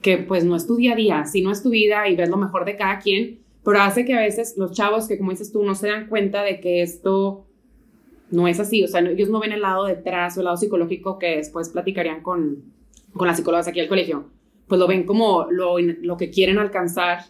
que 0.00 0.16
pues 0.16 0.44
no 0.44 0.56
es 0.56 0.66
tu 0.66 0.76
día 0.76 0.94
a 0.94 0.96
día, 0.96 1.24
si 1.26 1.42
no 1.42 1.50
es 1.50 1.62
tu 1.62 1.68
vida 1.68 2.08
y 2.08 2.16
ves 2.16 2.30
lo 2.30 2.38
mejor 2.38 2.64
de 2.64 2.76
cada 2.76 2.98
quien, 2.98 3.40
pero 3.64 3.80
hace 3.80 4.04
que 4.04 4.14
a 4.14 4.20
veces 4.20 4.54
los 4.56 4.72
chavos 4.72 5.08
que 5.08 5.18
como 5.18 5.30
dices 5.30 5.52
tú 5.52 5.62
no 5.62 5.74
se 5.74 5.88
dan 5.88 6.08
cuenta 6.08 6.42
de 6.42 6.60
que 6.60 6.82
esto 6.82 7.44
no 8.30 8.46
es 8.46 8.60
así, 8.60 8.84
o 8.84 8.88
sea, 8.88 9.00
ellos 9.00 9.30
no 9.30 9.40
ven 9.40 9.52
el 9.52 9.62
lado 9.62 9.86
detrás 9.86 10.36
o 10.36 10.40
el 10.40 10.44
lado 10.44 10.56
psicológico 10.56 11.18
que 11.18 11.36
después 11.36 11.70
platicarían 11.70 12.22
con, 12.22 12.62
con 13.14 13.26
las 13.26 13.36
psicólogas 13.36 13.68
aquí 13.68 13.80
al 13.80 13.88
colegio, 13.88 14.26
pues 14.66 14.78
lo 14.78 14.86
ven 14.86 15.04
como 15.04 15.46
lo, 15.50 15.78
lo 15.78 16.16
que 16.16 16.30
quieren 16.30 16.58
alcanzar 16.58 17.20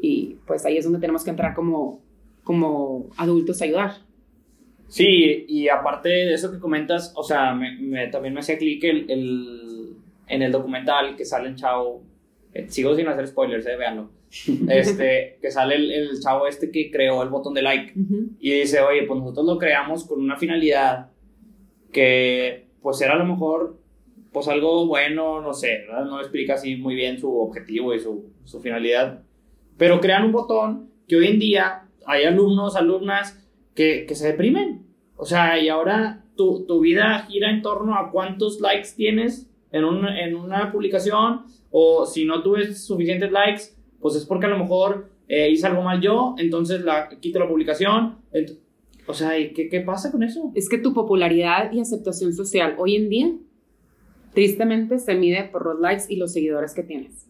y 0.00 0.36
pues 0.46 0.64
ahí 0.64 0.76
es 0.76 0.84
donde 0.84 1.00
tenemos 1.00 1.24
que 1.24 1.30
entrar 1.30 1.54
como, 1.54 2.00
como 2.44 3.10
adultos 3.16 3.60
a 3.62 3.64
ayudar. 3.64 3.92
Sí, 4.88 5.44
y 5.48 5.68
aparte 5.68 6.08
de 6.08 6.32
eso 6.32 6.50
que 6.50 6.58
comentas, 6.58 7.12
o 7.14 7.22
sea, 7.22 7.54
me, 7.54 8.08
también 8.08 8.32
me 8.32 8.40
hacía 8.40 8.56
clic 8.56 8.82
el, 8.84 9.10
el, 9.10 9.96
en 10.26 10.42
el 10.42 10.50
documental 10.50 11.14
que 11.14 11.26
sale 11.26 11.48
el 11.48 11.56
chavo, 11.56 12.02
sigo 12.68 12.94
sin 12.94 13.08
hacer 13.08 13.26
spoilers, 13.26 13.66
eh, 13.66 13.76
véanlo, 13.76 14.10
este, 14.68 15.38
que 15.40 15.50
sale 15.50 15.76
el, 15.76 15.90
el, 15.90 16.20
chavo 16.20 16.46
este 16.46 16.70
que 16.70 16.90
creó 16.90 17.22
el 17.22 17.28
botón 17.28 17.54
de 17.54 17.62
like 17.62 17.92
y 18.40 18.50
dice, 18.52 18.80
oye, 18.80 19.04
pues 19.04 19.20
nosotros 19.20 19.46
lo 19.46 19.58
creamos 19.58 20.04
con 20.04 20.20
una 20.20 20.36
finalidad 20.36 21.10
que 21.92 22.66
pues 22.82 23.00
era 23.00 23.14
a 23.14 23.18
lo 23.18 23.24
mejor 23.24 23.78
pues 24.32 24.48
algo 24.48 24.86
bueno, 24.86 25.40
no 25.40 25.54
sé, 25.54 25.84
¿verdad? 25.86 26.04
no 26.04 26.20
explica 26.20 26.54
así 26.54 26.76
muy 26.76 26.94
bien 26.94 27.18
su 27.18 27.34
objetivo 27.38 27.94
y 27.94 28.00
su, 28.00 28.30
su 28.44 28.60
finalidad, 28.60 29.22
pero 29.76 30.00
crean 30.00 30.24
un 30.24 30.32
botón 30.32 30.90
que 31.06 31.16
hoy 31.16 31.28
en 31.28 31.38
día 31.38 31.88
hay 32.06 32.24
alumnos, 32.24 32.76
alumnas 32.76 33.38
que, 33.74 34.06
que 34.06 34.14
se 34.14 34.28
deprimen. 34.28 34.86
O 35.16 35.24
sea, 35.24 35.58
y 35.58 35.68
ahora 35.68 36.24
tu, 36.36 36.64
tu, 36.66 36.80
vida 36.80 37.26
gira 37.28 37.50
en 37.50 37.62
torno 37.62 37.96
a 37.96 38.10
cuántos 38.10 38.60
likes 38.60 38.90
tienes 38.96 39.50
en, 39.72 39.84
un, 39.84 40.06
en 40.06 40.34
una 40.34 40.72
publicación, 40.72 41.42
o 41.70 42.06
si 42.06 42.24
no 42.24 42.42
tuves 42.42 42.84
suficientes 42.84 43.30
likes, 43.30 43.62
pues 44.00 44.14
es 44.16 44.24
porque 44.24 44.46
a 44.46 44.50
lo 44.50 44.58
mejor 44.58 45.10
eh, 45.28 45.50
hice 45.50 45.66
algo 45.66 45.82
mal 45.82 46.00
yo, 46.00 46.34
entonces 46.38 46.82
la, 46.82 47.08
quito 47.20 47.38
la 47.38 47.48
publicación. 47.48 48.16
o 49.06 49.14
sea, 49.14 49.30
¿qué, 49.54 49.68
¿qué 49.68 49.80
pasa 49.80 50.10
con 50.10 50.22
eso? 50.22 50.52
Es 50.54 50.68
que 50.68 50.78
tu 50.78 50.94
popularidad 50.94 51.72
y 51.72 51.80
aceptación 51.80 52.32
social 52.32 52.74
hoy 52.78 52.96
en 52.96 53.08
día, 53.08 53.32
tristemente, 54.32 54.98
se 54.98 55.14
mide 55.14 55.44
por 55.44 55.66
los 55.66 55.80
likes 55.80 56.04
y 56.08 56.16
los 56.16 56.32
seguidores 56.32 56.74
que 56.74 56.82
tienes. 56.82 57.26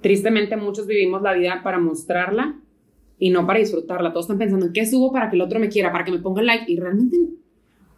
Tristemente, 0.00 0.56
muchos 0.56 0.86
vivimos 0.86 1.22
la 1.22 1.32
vida 1.32 1.60
para 1.62 1.78
mostrarla 1.78 2.60
y 3.18 3.30
no 3.30 3.46
para 3.46 3.60
disfrutarla. 3.60 4.12
Todos 4.12 4.24
están 4.24 4.38
pensando 4.38 4.66
en 4.66 4.72
qué 4.72 4.84
subo 4.84 5.12
para 5.12 5.30
que 5.30 5.36
el 5.36 5.42
otro 5.42 5.60
me 5.60 5.68
quiera, 5.68 5.92
para 5.92 6.04
que 6.04 6.10
me 6.10 6.18
ponga 6.18 6.42
like. 6.42 6.70
Y 6.70 6.76
realmente, 6.76 7.16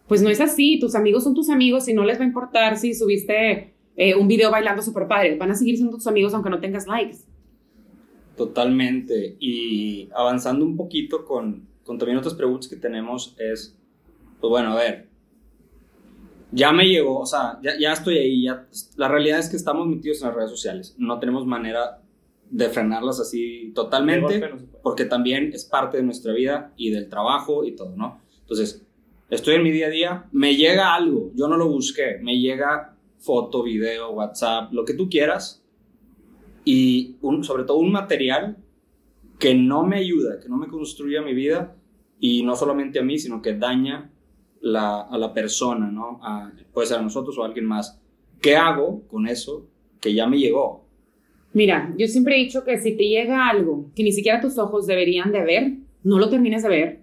pues 0.07 0.23
no 0.23 0.29
es 0.29 0.41
así. 0.41 0.79
Tus 0.79 0.95
amigos 0.95 1.25
son 1.25 1.35
tus 1.35 1.49
amigos 1.49 1.89
y 1.89 1.95
no 1.95 2.05
les 2.05 2.19
va 2.19 2.25
a 2.25 2.27
importar 2.27 2.77
si 2.77 2.95
subiste 2.95 3.74
eh, 3.97 4.15
un 4.15 4.29
video 4.29 4.51
bailando 4.51 4.83
súper 4.83 5.07
padre. 5.07 5.37
Van 5.37 5.51
a 5.51 5.55
seguir 5.55 5.77
siendo 5.77 5.97
tus 5.97 6.07
amigos 6.07 6.35
aunque 6.35 6.51
no 6.51 6.61
tengas 6.61 6.87
likes. 6.87 7.19
Totalmente. 8.37 9.37
Y 9.39 10.09
avanzando 10.15 10.65
un 10.65 10.77
poquito 10.77 11.25
con, 11.25 11.69
con 11.85 11.99
también 11.99 12.19
otras 12.19 12.35
preguntas 12.35 12.69
que 12.69 12.77
tenemos 12.77 13.37
es, 13.39 13.79
pues 14.41 14.51
bueno, 14.51 14.73
a 14.73 14.77
ver, 14.77 15.09
ya 16.55 16.73
me 16.73 16.87
llegó, 16.87 17.19
o 17.19 17.27
sea, 17.27 17.59
ya, 17.63 17.73
ya 17.79 17.93
estoy 17.93 18.19
ahí, 18.19 18.45
ya, 18.45 18.67
la 18.97 19.09
realidad 19.09 19.41
es 19.41 19.49
que 19.49 19.57
estamos 19.57 19.89
metidos 19.89 20.21
en 20.21 20.29
las 20.29 20.37
redes 20.37 20.51
sociales, 20.51 20.95
no 20.99 21.19
tenemos 21.19 21.45
manera 21.47 22.01
de 22.49 22.69
frenarlas 22.69 23.19
así 23.19 23.73
totalmente, 23.75 24.41
porque 24.83 25.05
también 25.05 25.53
es 25.53 25.65
parte 25.65 25.97
de 25.97 26.05
nuestra 26.05 26.33
vida 26.33 26.73
y 26.77 26.91
del 26.91 27.09
trabajo 27.09 27.65
y 27.65 27.75
todo, 27.75 27.97
¿no? 27.97 28.21
Entonces, 28.41 28.87
estoy 29.31 29.57
en 29.57 29.65
mi 29.65 29.73
día 29.73 29.87
a 29.87 29.91
día, 29.91 30.25
me 30.31 30.55
llega 30.55 30.95
algo, 30.95 31.33
yo 31.35 31.49
no 31.49 31.57
lo 31.57 31.69
busqué, 31.69 32.19
me 32.23 32.39
llega 32.39 32.94
foto, 33.25 33.63
video, 33.63 34.11
WhatsApp, 34.11 34.73
lo 34.73 34.85
que 34.85 34.95
tú 34.95 35.09
quieras, 35.09 35.65
y 36.65 37.17
sobre 37.43 37.65
todo 37.65 37.79
un 37.79 37.93
material 37.93 38.59
que 39.39 39.55
no 39.55 39.85
me 39.85 39.99
ayuda, 39.99 40.41
que 40.41 40.49
no 40.49 40.57
me 40.57 40.69
construye 40.69 41.21
mi 41.21 41.35
vida, 41.35 41.77
y 42.21 42.43
no 42.43 42.57
solamente 42.57 42.99
a 42.99 43.03
mí, 43.03 43.19
sino 43.19 43.43
que 43.43 43.55
daña 43.55 44.11
a 44.63 45.19
la 45.19 45.33
persona, 45.35 45.91
¿no? 45.91 46.21
puede 46.73 46.87
ser 46.87 46.99
a 46.99 47.03
nosotros 47.03 47.37
o 47.37 47.43
a 47.43 47.47
alguien 47.47 47.67
más. 47.67 48.01
¿Qué 48.41 48.57
hago 48.57 49.07
con 49.09 49.27
eso 49.27 49.69
que 50.01 50.15
ya 50.15 50.27
me 50.27 50.39
llegó? 50.39 50.85
Mira, 51.53 51.95
yo 51.97 52.07
siempre 52.09 52.37
he 52.37 52.45
dicho 52.45 52.65
que 52.65 52.79
si 52.79 52.97
te 52.97 53.09
llega 53.09 53.49
algo 53.49 53.91
que 53.95 54.03
ni 54.03 54.13
siquiera 54.13 54.41
tus 54.41 54.59
ojos 54.59 54.87
deberían 54.87 55.33
de 55.33 55.45
ver, 55.45 55.73
no 56.03 56.19
lo 56.19 56.29
termines 56.29 56.63
de 56.63 56.69
ver, 56.69 57.01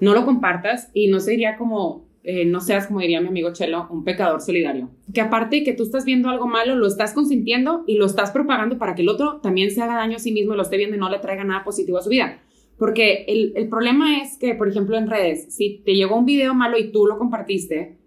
no 0.00 0.14
lo 0.14 0.24
compartas 0.24 0.90
y 0.94 1.08
no 1.08 1.20
sería 1.20 1.56
como, 1.56 2.04
eh, 2.24 2.44
no 2.44 2.60
seas, 2.60 2.86
como 2.86 3.00
diría 3.00 3.20
mi 3.20 3.28
amigo 3.28 3.52
Chelo, 3.52 3.88
un 3.90 4.04
pecador 4.04 4.40
solidario. 4.40 4.90
Que 5.12 5.20
aparte 5.20 5.56
de 5.56 5.64
que 5.64 5.72
tú 5.72 5.82
estás 5.82 6.04
viendo 6.04 6.28
algo 6.28 6.46
malo, 6.46 6.76
lo 6.76 6.86
estás 6.86 7.14
consintiendo 7.14 7.84
y 7.86 7.96
lo 7.96 8.06
estás 8.06 8.30
propagando 8.30 8.78
para 8.78 8.94
que 8.94 9.02
el 9.02 9.08
otro 9.08 9.40
también 9.40 9.70
se 9.70 9.82
haga 9.82 9.96
daño 9.96 10.16
a 10.16 10.20
sí 10.20 10.32
mismo 10.32 10.54
y 10.54 10.56
lo 10.56 10.62
esté 10.62 10.76
viendo 10.76 10.96
y 10.96 11.00
no 11.00 11.10
le 11.10 11.18
traiga 11.18 11.44
nada 11.44 11.64
positivo 11.64 11.98
a 11.98 12.02
su 12.02 12.10
vida. 12.10 12.40
Porque 12.78 13.24
el, 13.28 13.52
el 13.56 13.68
problema 13.68 14.22
es 14.22 14.36
que, 14.38 14.54
por 14.54 14.68
ejemplo, 14.68 14.96
en 14.96 15.08
redes, 15.08 15.54
si 15.54 15.82
te 15.84 15.94
llegó 15.94 16.16
un 16.16 16.24
video 16.24 16.54
malo 16.54 16.78
y 16.78 16.92
tú 16.92 17.06
lo 17.06 17.18
compartiste, 17.18 17.98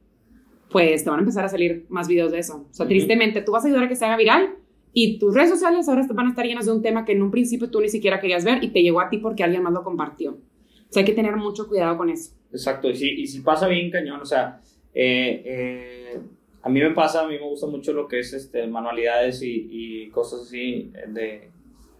pues 0.69 1.03
te 1.03 1.09
van 1.09 1.19
a 1.19 1.21
empezar 1.21 1.45
a 1.45 1.49
salir 1.49 1.85
más 1.89 2.07
videos 2.07 2.31
de 2.31 2.39
eso. 2.39 2.67
O 2.69 2.73
sea, 2.73 2.87
tristemente, 2.87 3.41
tú 3.41 3.51
vas 3.51 3.63
a 3.63 3.67
ayudar 3.67 3.85
a 3.85 3.87
que 3.89 3.95
se 3.95 4.05
haga 4.05 4.17
viral 4.17 4.55
y 4.91 5.19
tus 5.19 5.33
redes 5.33 5.49
sociales 5.49 5.87
ahora 5.89 6.05
van 6.13 6.27
a 6.27 6.29
estar 6.29 6.45
llenas 6.45 6.65
de 6.65 6.71
un 6.71 6.81
tema 6.81 7.05
que 7.05 7.11
en 7.11 7.21
un 7.21 7.31
principio 7.31 7.69
tú 7.69 7.81
ni 7.81 7.89
siquiera 7.89 8.19
querías 8.19 8.43
ver 8.43 8.63
y 8.63 8.69
te 8.69 8.81
llegó 8.81 9.01
a 9.01 9.09
ti 9.09 9.17
porque 9.17 9.43
alguien 9.43 9.63
más 9.63 9.73
lo 9.73 9.83
compartió. 9.83 10.31
O 10.31 10.87
sea, 10.89 11.01
hay 11.01 11.05
que 11.05 11.13
tener 11.13 11.35
mucho 11.35 11.67
cuidado 11.67 11.97
con 11.97 12.09
eso. 12.09 12.34
Exacto, 12.51 12.89
y 12.89 12.95
si, 12.95 13.09
y 13.09 13.27
si 13.27 13.41
pasa 13.41 13.67
bien 13.67 13.91
cañón, 13.91 14.21
o 14.21 14.25
sea, 14.25 14.61
eh, 14.93 15.41
eh, 15.45 16.19
a 16.61 16.69
mí 16.69 16.79
me 16.79 16.91
pasa, 16.91 17.21
a 17.21 17.27
mí 17.27 17.35
me 17.35 17.47
gusta 17.47 17.67
mucho 17.67 17.93
lo 17.93 18.07
que 18.07 18.19
es 18.19 18.33
este, 18.33 18.65
manualidades 18.67 19.41
y, 19.43 19.67
y 19.69 20.09
cosas 20.09 20.41
así 20.41 20.91
de, 21.07 21.49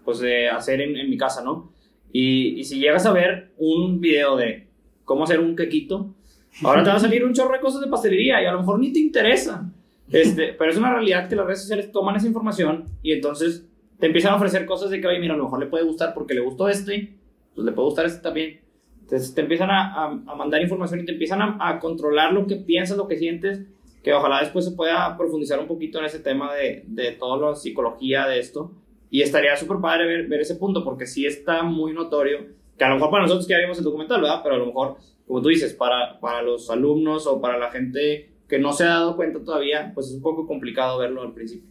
pues 0.04 0.20
de 0.20 0.50
hacer 0.50 0.82
en, 0.82 0.96
en 0.96 1.10
mi 1.10 1.18
casa, 1.18 1.44
¿no? 1.44 1.72
Y, 2.12 2.60
y, 2.60 2.64
si 2.64 2.80
llegas 2.80 3.06
a 3.06 3.12
ver 3.12 3.52
un 3.58 4.00
video 4.00 4.38
de 4.38 4.68
cómo 5.04 5.26
hacer 5.26 5.40
un 5.40 5.56
quequito, 5.56 6.16
ahora 6.64 6.84
te 6.84 6.90
va 6.90 6.96
a 6.96 7.00
salir 7.00 7.26
un 7.26 7.34
chorro 7.34 7.54
de 7.54 7.60
cosas 7.60 7.82
de 7.82 7.88
pastelería 7.88 8.42
y 8.42 8.46
a 8.46 8.54
lo 8.54 8.60
mejor 8.60 8.80
ni 8.80 8.94
te 8.94 9.00
interesa. 9.00 9.70
Este, 10.12 10.54
pero 10.54 10.72
es 10.72 10.78
una 10.78 10.94
realidad 10.94 11.28
que 11.28 11.36
las 11.36 11.46
redes 11.46 11.62
sociales 11.62 11.92
toman 11.92 12.16
esa 12.16 12.28
información 12.28 12.86
y 13.02 13.12
entonces 13.12 13.68
te 14.00 14.06
empiezan 14.06 14.34
a 14.34 14.36
ofrecer 14.38 14.66
cosas 14.66 14.90
de 14.90 15.02
que, 15.02 15.08
oye, 15.08 15.20
mira, 15.20 15.34
a 15.34 15.38
lo 15.38 15.46
mejor 15.46 15.60
le 15.60 15.66
puede 15.66 15.84
gustar 15.84 16.14
porque 16.14 16.34
le 16.34 16.42
gustó 16.42 16.70
este, 16.70 17.16
pues 17.54 17.66
le 17.66 17.72
puede 17.72 17.88
gustar 17.88 18.06
este 18.06 18.22
también. 18.22 18.60
Entonces 19.06 19.36
te 19.36 19.42
empiezan 19.42 19.70
a, 19.70 20.06
a, 20.06 20.36
mandar 20.36 20.64
información 20.64 21.00
y 21.00 21.06
te 21.06 21.12
empiezan 21.12 21.40
a, 21.40 21.58
a, 21.60 21.80
controlar 21.80 22.34
lo 22.34 22.48
que 22.48 22.56
piensas, 22.56 22.98
lo 22.98 23.08
que 23.08 23.18
sientes, 23.18 23.62
que 24.04 24.12
ojalá 24.12 24.40
después 24.40 24.66
se 24.66 24.72
pueda 24.72 25.16
profundizar 25.16 25.60
un 25.60 25.68
poquito 25.68 26.00
en 26.00 26.06
ese 26.06 26.20
tema 26.20 26.56
de, 26.56 26.86
de 26.88 27.12
toda 27.12 27.52
la 27.52 27.56
psicología 27.56 28.26
de 28.26 28.40
esto. 28.40 28.72
Y 29.12 29.22
estaría 29.22 29.56
súper 29.58 29.78
padre 29.78 30.08
ver, 30.08 30.28
ver 30.28 30.42
ese 30.42 30.56
punto 30.56 30.84
porque 30.84 31.06
sí 31.06 31.28
está 31.28 31.62
muy 31.62 31.94
notorio, 31.94 32.48
que 32.76 32.84
a 32.84 32.90
lo 32.90 32.96
mejor 32.96 33.12
para 33.12 33.24
nosotros 33.24 33.46
que 33.46 33.54
ya 33.54 33.60
vimos 33.60 33.78
el 33.78 33.84
documental, 33.84 34.22
¿verdad? 34.22 34.40
Pero 34.42 34.56
a 34.56 34.58
lo 34.58 34.66
mejor, 34.66 34.98
como 35.28 35.40
tú 35.44 35.50
dices, 35.50 35.76
para, 35.76 36.20
para 36.20 36.42
los 36.42 36.72
alumnos 36.72 37.28
o 37.28 37.40
para 37.40 37.60
la 37.60 37.70
gente 37.70 38.32
que 38.50 38.58
no 38.58 38.74
se 38.74 38.86
ha 38.86 38.88
dado 38.88 39.16
cuenta 39.16 39.44
todavía, 39.44 39.92
pues 39.94 40.08
es 40.08 40.16
un 40.16 40.24
poco 40.24 40.48
complicado 40.48 40.98
verlo 40.98 41.22
al 41.22 41.34
principio. 41.34 41.70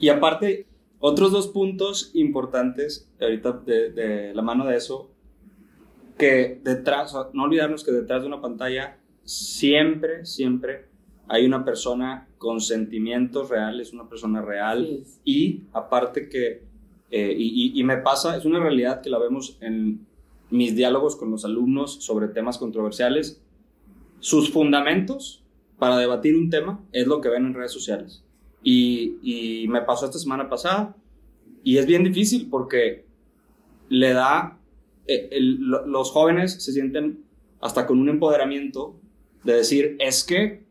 Y 0.00 0.08
aparte, 0.08 0.66
otros 0.98 1.30
dos 1.30 1.46
puntos 1.46 2.10
importantes, 2.14 3.08
ahorita 3.20 3.52
de, 3.64 3.92
de 3.92 4.34
la 4.34 4.42
mano 4.42 4.66
de 4.66 4.76
eso, 4.76 5.11
que 6.22 6.60
detrás, 6.62 7.16
no 7.32 7.42
olvidarnos 7.42 7.82
que 7.82 7.90
detrás 7.90 8.22
de 8.22 8.28
una 8.28 8.40
pantalla 8.40 8.96
siempre, 9.24 10.24
siempre 10.24 10.86
hay 11.26 11.44
una 11.44 11.64
persona 11.64 12.28
con 12.38 12.60
sentimientos 12.60 13.48
reales, 13.48 13.92
una 13.92 14.08
persona 14.08 14.40
real 14.40 15.02
sí. 15.04 15.20
y 15.24 15.62
aparte 15.72 16.28
que, 16.28 16.62
eh, 17.10 17.34
y, 17.36 17.72
y, 17.74 17.80
y 17.80 17.82
me 17.82 17.96
pasa, 17.96 18.36
es 18.36 18.44
una 18.44 18.60
realidad 18.60 19.00
que 19.00 19.10
la 19.10 19.18
vemos 19.18 19.58
en 19.60 20.06
mis 20.50 20.76
diálogos 20.76 21.16
con 21.16 21.32
los 21.32 21.44
alumnos 21.44 22.04
sobre 22.04 22.28
temas 22.28 22.56
controversiales, 22.56 23.42
sus 24.20 24.52
fundamentos 24.52 25.42
para 25.76 25.96
debatir 25.96 26.36
un 26.36 26.50
tema 26.50 26.78
es 26.92 27.08
lo 27.08 27.20
que 27.20 27.30
ven 27.30 27.46
en 27.46 27.54
redes 27.54 27.72
sociales. 27.72 28.22
Y, 28.62 29.16
y, 29.24 29.66
me 29.66 29.82
pasó 29.82 30.04
esta 30.04 30.20
semana 30.20 30.48
pasada 30.48 30.94
y 31.64 31.78
es 31.78 31.86
bien 31.86 32.04
difícil 32.04 32.48
porque 32.48 33.06
le 33.88 34.12
da, 34.12 34.60
el, 35.14 35.28
el, 35.30 35.56
los 35.86 36.10
jóvenes 36.10 36.62
se 36.62 36.72
sienten 36.72 37.24
hasta 37.60 37.86
con 37.86 37.98
un 37.98 38.08
empoderamiento 38.08 39.00
de 39.44 39.54
decir, 39.54 39.96
es 39.98 40.24
que 40.24 40.64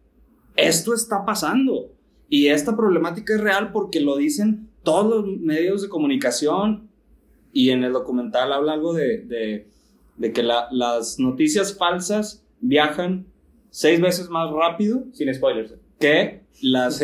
esto 0.56 0.94
está 0.94 1.26
pasando 1.26 1.92
y 2.30 2.48
esta 2.48 2.76
problemática 2.76 3.36
es 3.36 3.42
real 3.42 3.72
porque 3.72 4.00
lo 4.00 4.18
dicen 4.18 4.70
todos 4.84 5.26
los 5.26 5.38
medios 5.40 5.82
de 5.82 5.90
comunicación 5.90 6.90
y 7.54 7.70
en 7.70 7.84
el 7.84 7.94
documental 7.94 8.54
habla 8.54 8.74
algo 8.74 8.94
de, 8.94 9.20
de, 9.20 9.68
de 10.18 10.34
que 10.34 10.44
la, 10.44 10.68
las 10.72 11.20
noticias 11.20 11.78
falsas 11.78 12.46
viajan 12.62 13.26
seis 13.70 14.00
veces 14.00 14.30
más 14.30 14.52
rápido. 14.52 15.04
Sin 15.14 15.34
spoilers. 15.34 15.74
Que 16.00 16.42
las, 16.62 17.00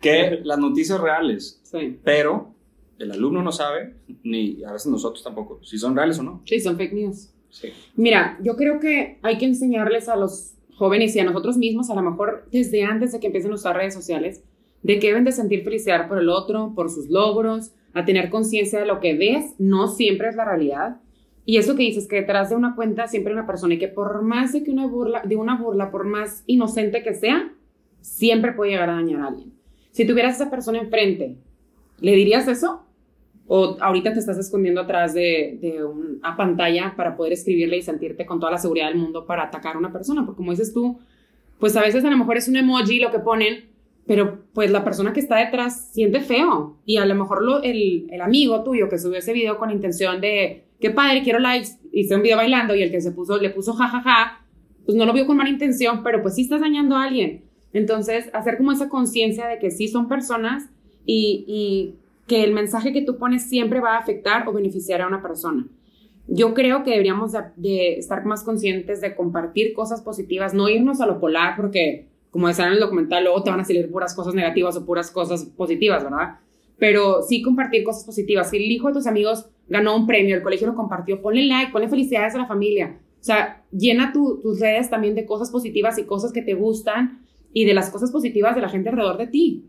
que 0.00 0.40
las 0.44 0.58
noticias 0.58 1.00
reales. 1.00 1.60
Sí. 1.64 1.98
Pero 2.02 2.51
el 3.02 3.12
alumno 3.12 3.42
no 3.42 3.52
sabe, 3.52 3.94
ni 4.22 4.62
a 4.64 4.72
veces 4.72 4.90
nosotros 4.90 5.22
tampoco, 5.22 5.62
si 5.62 5.78
son 5.78 5.96
reales 5.96 6.18
o 6.18 6.22
no. 6.22 6.42
Sí, 6.44 6.60
son 6.60 6.76
fake 6.76 6.92
news. 6.92 7.32
Sí. 7.50 7.68
Mira, 7.96 8.38
yo 8.42 8.56
creo 8.56 8.80
que 8.80 9.18
hay 9.22 9.38
que 9.38 9.44
enseñarles 9.44 10.08
a 10.08 10.16
los 10.16 10.54
jóvenes 10.76 11.14
y 11.14 11.20
a 11.20 11.24
nosotros 11.24 11.58
mismos, 11.58 11.90
a 11.90 11.94
lo 11.94 12.02
mejor 12.02 12.46
desde 12.50 12.84
antes 12.84 13.12
de 13.12 13.20
que 13.20 13.26
empiecen 13.26 13.52
a 13.52 13.56
usar 13.56 13.76
redes 13.76 13.94
sociales, 13.94 14.42
de 14.82 14.98
que 14.98 15.08
deben 15.08 15.24
de 15.24 15.32
sentir 15.32 15.62
felicidad 15.62 16.08
por 16.08 16.18
el 16.18 16.28
otro, 16.28 16.72
por 16.74 16.90
sus 16.90 17.08
logros, 17.08 17.72
a 17.92 18.04
tener 18.04 18.30
conciencia 18.30 18.80
de 18.80 18.86
lo 18.86 19.00
que 19.00 19.14
ves, 19.14 19.54
no 19.58 19.88
siempre 19.88 20.28
es 20.28 20.36
la 20.36 20.44
realidad. 20.44 21.00
Y 21.44 21.58
eso 21.58 21.74
que 21.76 21.82
dices, 21.82 22.08
que 22.08 22.16
detrás 22.16 22.50
de 22.50 22.56
una 22.56 22.74
cuenta 22.74 23.06
siempre 23.08 23.32
hay 23.32 23.38
una 23.38 23.46
persona 23.46 23.74
y 23.74 23.78
que 23.78 23.88
por 23.88 24.22
más 24.22 24.52
de 24.52 24.62
que 24.62 24.70
una 24.70 24.86
burla, 24.86 25.22
de 25.22 25.36
una 25.36 25.56
burla, 25.56 25.90
por 25.90 26.04
más 26.04 26.44
inocente 26.46 27.02
que 27.02 27.14
sea, 27.14 27.52
siempre 28.00 28.52
puede 28.52 28.72
llegar 28.72 28.90
a 28.90 28.94
dañar 28.94 29.20
a 29.20 29.26
alguien. 29.28 29.52
Si 29.90 30.06
tuvieras 30.06 30.34
a 30.40 30.44
esa 30.44 30.50
persona 30.50 30.78
enfrente, 30.78 31.36
¿le 32.00 32.12
dirías 32.12 32.48
eso? 32.48 32.84
¿O 33.54 33.76
ahorita 33.80 34.14
te 34.14 34.18
estás 34.18 34.38
escondiendo 34.38 34.80
atrás 34.80 35.12
de, 35.12 35.78
una 35.84 36.34
pantalla 36.38 36.94
para 36.96 37.14
poder 37.14 37.34
escribirle 37.34 37.76
y 37.76 37.82
sentirte 37.82 38.24
con 38.24 38.40
toda 38.40 38.50
la 38.50 38.56
seguridad 38.56 38.86
del 38.88 38.96
mundo 38.96 39.26
para 39.26 39.42
atacar 39.42 39.76
a 39.76 39.78
una 39.78 39.92
persona? 39.92 40.24
Porque 40.24 40.38
como 40.38 40.52
dices 40.52 40.72
tú, 40.72 40.98
pues 41.60 41.76
a 41.76 41.82
veces 41.82 42.02
a 42.02 42.10
lo 42.10 42.16
mejor 42.16 42.38
es 42.38 42.48
un 42.48 42.56
emoji 42.56 42.98
lo 42.98 43.10
que 43.10 43.18
ponen, 43.18 43.66
pero 44.06 44.38
pues 44.54 44.70
la 44.70 44.82
persona 44.84 45.12
que 45.12 45.20
está 45.20 45.36
detrás 45.36 45.90
siente 45.92 46.20
feo. 46.20 46.78
Y 46.86 46.96
a 46.96 47.04
lo 47.04 47.14
mejor 47.14 47.44
lo, 47.44 47.62
el, 47.62 48.06
el 48.10 48.22
amigo 48.22 48.64
tuyo 48.64 48.88
que 48.88 48.98
subió 48.98 49.18
ese 49.18 49.34
video 49.34 49.58
con 49.58 49.70
intención 49.70 50.22
de, 50.22 50.64
qué 50.80 50.88
padre, 50.88 51.22
quiero 51.22 51.38
likes, 51.38 51.72
hice 51.92 52.16
un 52.16 52.22
video 52.22 52.38
bailando 52.38 52.74
y 52.74 52.82
el 52.82 52.90
que 52.90 53.02
se 53.02 53.12
puso, 53.12 53.36
le 53.36 53.50
puso 53.50 53.74
jajaja, 53.74 54.46
pues 54.86 54.96
no 54.96 55.04
lo 55.04 55.12
vio 55.12 55.26
con 55.26 55.36
mala 55.36 55.50
intención, 55.50 56.02
pero 56.02 56.22
pues 56.22 56.36
sí 56.36 56.44
estás 56.44 56.62
dañando 56.62 56.96
a 56.96 57.04
alguien. 57.04 57.44
Entonces, 57.74 58.30
hacer 58.32 58.56
como 58.56 58.72
esa 58.72 58.88
conciencia 58.88 59.46
de 59.46 59.58
que 59.58 59.70
sí 59.70 59.88
son 59.88 60.08
personas 60.08 60.70
y, 61.04 61.44
y 61.46 62.01
que 62.32 62.44
el 62.44 62.54
mensaje 62.54 62.94
que 62.94 63.02
tú 63.02 63.18
pones 63.18 63.42
siempre 63.42 63.78
va 63.80 63.96
a 63.96 63.98
afectar 63.98 64.48
o 64.48 64.54
beneficiar 64.54 65.02
a 65.02 65.06
una 65.06 65.20
persona. 65.20 65.68
Yo 66.26 66.54
creo 66.54 66.82
que 66.82 66.92
deberíamos 66.92 67.32
de, 67.56 67.98
estar 67.98 68.24
más 68.24 68.42
conscientes 68.42 69.02
de 69.02 69.14
compartir 69.14 69.74
cosas 69.74 70.00
positivas, 70.00 70.54
no 70.54 70.66
irnos 70.70 71.02
a 71.02 71.06
lo 71.06 71.20
polar 71.20 71.56
porque, 71.56 72.08
como 72.30 72.48
decían 72.48 72.68
en 72.68 72.72
el 72.72 72.80
documental, 72.80 73.24
luego 73.24 73.42
te 73.42 73.50
van 73.50 73.60
a 73.60 73.66
salir 73.66 73.90
puras 73.90 74.14
cosas 74.14 74.32
negativas 74.32 74.74
o 74.78 74.86
puras 74.86 75.10
cosas 75.10 75.44
positivas, 75.44 76.04
¿verdad? 76.04 76.38
Pero 76.78 77.20
sí 77.20 77.42
compartir 77.42 77.84
cosas 77.84 78.04
positivas. 78.04 78.48
Si 78.48 78.56
el 78.56 78.62
hijo 78.62 78.88
de 78.88 78.94
tus 78.94 79.06
amigos 79.06 79.50
ganó 79.68 79.94
un 79.94 80.06
premio, 80.06 80.34
el 80.34 80.42
colegio 80.42 80.68
lo 80.68 80.74
compartió, 80.74 81.20
ponle 81.20 81.44
like, 81.44 81.70
ponle 81.70 81.90
felicidades 81.90 82.34
a 82.34 82.38
la 82.38 82.46
familia. 82.46 82.98
O 83.20 83.24
sea, 83.24 83.62
llena 83.70 84.10
tus 84.14 84.58
redes 84.58 84.88
también 84.88 85.14
de 85.14 85.26
cosas 85.26 85.50
positivas 85.50 85.98
y 85.98 86.04
cosas 86.04 86.32
que 86.32 86.40
te 86.40 86.54
gustan 86.54 87.26
y 87.52 87.66
de 87.66 87.74
las 87.74 87.90
cosas 87.90 88.10
positivas 88.10 88.54
de 88.54 88.62
la 88.62 88.70
gente 88.70 88.88
alrededor 88.88 89.18
de 89.18 89.26
ti. 89.26 89.66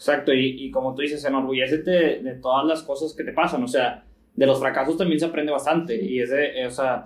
Exacto, 0.00 0.32
y, 0.32 0.64
y 0.64 0.70
como 0.70 0.94
tú 0.94 1.02
dices, 1.02 1.22
enorgullécete 1.26 1.90
de, 1.90 2.22
de 2.22 2.34
todas 2.36 2.64
las 2.64 2.82
cosas 2.82 3.12
que 3.12 3.22
te 3.22 3.34
pasan, 3.34 3.62
o 3.62 3.68
sea, 3.68 4.02
de 4.34 4.46
los 4.46 4.58
fracasos 4.58 4.96
también 4.96 5.20
se 5.20 5.26
aprende 5.26 5.52
bastante, 5.52 6.02
y 6.02 6.20
es 6.20 6.30
de, 6.30 6.62
eh, 6.62 6.66
o 6.66 6.70
sea, 6.70 7.04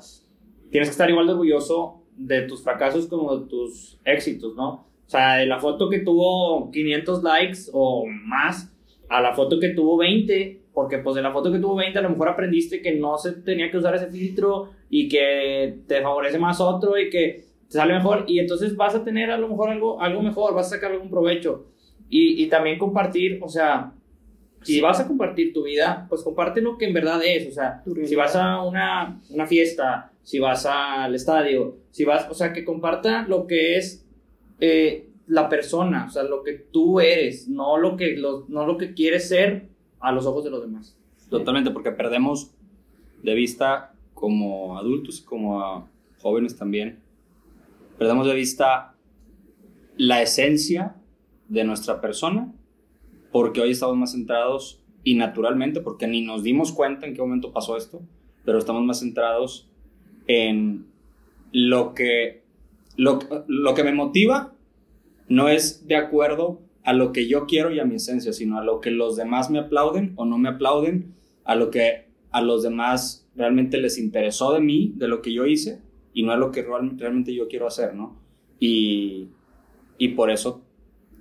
tienes 0.71 0.91
que 0.91 0.93
estar 0.93 1.11
igual 1.11 1.27
de 1.27 1.33
orgulloso 1.33 2.05
de 2.17 2.43
tus 2.43 2.63
fracasos 2.63 3.09
como 3.09 3.37
de 3.37 3.49
tus 3.49 3.99
éxitos, 4.05 4.55
¿no? 4.55 4.69
O 4.69 5.11
sea, 5.11 5.39
de 5.39 5.47
la 5.47 5.59
foto 5.59 5.91
que 5.91 5.99
tuvo 5.99 6.71
500 6.71 7.25
likes 7.25 7.59
o 7.73 8.07
más 8.07 8.73
a 9.09 9.21
la 9.21 9.35
foto 9.35 9.59
que 9.59 9.71
tuvo 9.71 9.97
20, 9.97 10.61
porque 10.73 10.99
pues 10.99 11.17
de 11.17 11.23
la 11.23 11.33
foto 11.33 11.51
que 11.51 11.59
tuvo 11.59 11.75
20 11.75 11.99
a 11.99 12.03
lo 12.03 12.11
mejor 12.11 12.29
aprendiste 12.29 12.81
que 12.81 12.95
no 12.95 13.19
se 13.19 13.33
tenía 13.33 13.73
que 13.73 13.79
usar 13.79 13.97
ese 13.97 14.07
filtro 14.07 14.71
y 14.89 15.09
que 15.09 15.81
te 15.89 16.01
favorece 16.01 16.39
más 16.39 16.61
otro 16.61 16.97
y 16.97 17.11
que 17.11 17.45
te 17.69 17.73
sale 17.77 17.95
mejor 17.95 18.25
y 18.29 18.39
entonces 18.39 18.77
vas 18.77 18.95
a 18.95 19.03
tener 19.03 19.33
a 19.33 19.37
lo 19.37 19.49
mejor 19.49 19.71
algo, 19.71 20.01
algo 20.01 20.23
mejor, 20.23 20.55
vas 20.55 20.69
a 20.69 20.77
sacar 20.77 20.93
algún 20.93 21.11
provecho. 21.11 21.74
Y, 22.09 22.43
y 22.43 22.49
también 22.49 22.79
compartir, 22.79 23.41
o 23.43 23.49
sea, 23.49 23.93
si 24.65 24.81
vas 24.81 24.99
a 24.99 25.07
compartir 25.07 25.53
tu 25.53 25.63
vida, 25.65 26.07
pues 26.09 26.23
comparte 26.23 26.61
lo 26.61 26.79
que 26.79 26.87
en 26.87 26.95
verdad 26.95 27.21
es, 27.25 27.49
o 27.49 27.53
sea, 27.53 27.83
si 28.05 28.15
vas 28.15 28.35
a 28.35 28.63
una, 28.63 29.21
una 29.29 29.47
fiesta, 29.47 30.11
si 30.23 30.39
vas 30.39 30.67
al 30.67 31.15
estadio, 31.15 31.77
si 31.91 32.05
vas, 32.05 32.27
o 32.31 32.35
sea, 32.35 32.53
que 32.53 32.65
comparta 32.65 33.27
lo 33.29 33.47
que 33.47 33.77
es 33.77 34.07
eh, 34.61 35.11
la 35.27 35.49
persona, 35.49 36.07
o 36.07 36.11
sea, 36.11 36.23
lo 36.23 36.43
que 36.43 36.53
tú 36.55 36.99
eres, 37.01 37.47
no 37.47 37.77
lo 37.77 37.97
que, 37.97 38.17
lo, 38.17 38.47
no 38.49 38.67
lo 38.67 38.79
que 38.79 38.95
quieres 38.95 39.29
ser 39.29 39.69
a 40.01 40.13
los 40.13 40.27
ojos 40.27 40.45
de 40.45 40.51
los 40.51 40.63
demás. 40.63 40.97
Totalmente, 41.29 41.71
porque 41.71 41.93
perdemos 41.93 42.51
de 43.23 43.35
vista 43.35 43.95
como 44.15 44.79
adultos 44.79 45.21
y 45.21 45.25
como 45.25 45.89
jóvenes 46.23 46.57
también, 46.57 47.01
perdemos 47.99 48.27
de 48.27 48.35
vista 48.35 48.95
la 49.97 50.23
esencia 50.23 50.97
de 51.55 51.65
nuestra 51.65 52.01
persona, 52.01 52.53
porque 53.33 53.61
hoy 53.61 53.71
estamos 53.71 53.97
más 53.97 54.13
centrados 54.13 54.83
y 55.03 55.15
naturalmente, 55.15 55.81
porque 55.81 56.07
ni 56.07 56.23
nos 56.23 56.43
dimos 56.43 56.73
cuenta 56.73 57.07
en 57.07 57.15
qué 57.15 57.21
momento 57.21 57.53
pasó 57.53 57.77
esto, 57.77 58.03
pero 58.45 58.59
estamos 58.59 58.85
más 58.85 59.01
centrados 59.01 59.69
en 60.27 60.87
lo 61.53 61.95
que, 61.95 62.43
lo, 62.97 63.19
lo 63.47 63.75
que 63.75 63.85
me 63.85 63.93
motiva 63.93 64.53
no 65.29 65.49
es 65.49 65.87
de 65.87 65.97
acuerdo 65.97 66.61
a 66.83 66.93
lo 66.93 67.13
que 67.13 67.27
yo 67.29 67.47
quiero 67.47 67.71
y 67.73 67.81
a 67.81 67.85
mi 67.85 67.97
esencia, 67.97 68.33
sino 68.33 68.59
a 68.59 68.65
lo 68.65 68.81
que 68.81 68.91
los 68.91 69.17
demás 69.17 69.51
me 69.51 69.59
aplauden 69.59 70.13
o 70.17 70.27
no 70.27 70.37
me 70.37 70.51
aplauden, 70.51 71.15
a 71.45 71.55
lo 71.55 71.71
que 71.71 72.09
a 72.31 72.43
los 72.43 72.63
demás 72.63 73.27
realmente 73.37 73.79
les 73.79 73.99
interesó 73.99 74.53
de 74.53 74.61
mí, 74.61 74.93
de 74.97 75.09
lo 75.09 75.23
que 75.23 75.33
yo 75.33 75.47
hice, 75.47 75.81
y 76.13 76.23
no 76.23 76.33
a 76.33 76.37
lo 76.37 76.51
que 76.51 76.63
real, 76.63 76.93
realmente 76.99 77.35
yo 77.35 77.49
quiero 77.49 77.67
hacer, 77.67 77.95
¿no? 77.95 78.17
Y, 78.59 79.29
y 79.99 80.09
por 80.09 80.31
eso, 80.31 80.64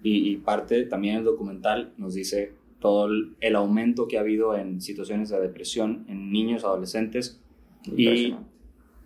y, 0.03 0.31
y, 0.31 0.37
parte 0.37 0.83
también 0.83 1.17
el 1.17 1.23
documental 1.23 1.93
nos 1.97 2.13
dice 2.13 2.53
todo 2.79 3.07
el, 3.07 3.35
el, 3.39 3.55
aumento 3.55 4.07
que 4.07 4.17
ha 4.17 4.21
habido 4.21 4.55
en 4.55 4.81
situaciones 4.81 5.29
de 5.29 5.39
depresión 5.39 6.05
en 6.09 6.31
niños, 6.31 6.65
adolescentes, 6.65 7.39
y 7.95 8.35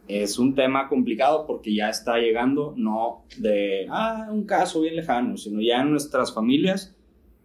es 0.07 0.39
un 0.39 0.55
tema 0.55 0.87
complicado 0.87 1.45
porque 1.45 1.73
ya 1.73 1.89
está 1.89 2.17
llegando 2.17 2.73
no 2.77 3.23
de 3.37 3.87
ah, 3.89 4.27
un 4.31 4.45
caso 4.45 4.81
bien 4.81 4.95
lejano, 4.95 5.37
sino 5.37 5.61
ya 5.61 5.81
en 5.81 5.91
nuestras 5.91 6.33
familias 6.33 6.95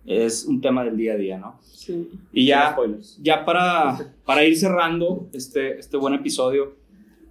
es 0.05 0.45
un 0.45 0.61
tema 0.61 0.85
del 0.85 0.97
día 0.97 1.13
a 1.13 1.17
día, 1.17 1.39
¿no? 1.39 1.61
Sí. 1.63 2.09
Y 2.33 2.47
ya, 2.47 2.77
ya 3.21 3.45
para, 3.45 4.13
para 4.25 4.45
ir 4.45 4.57
cerrando 4.57 5.29
este, 5.33 5.79
este 5.79 5.97
buen 5.97 6.15
episodio, 6.15 6.75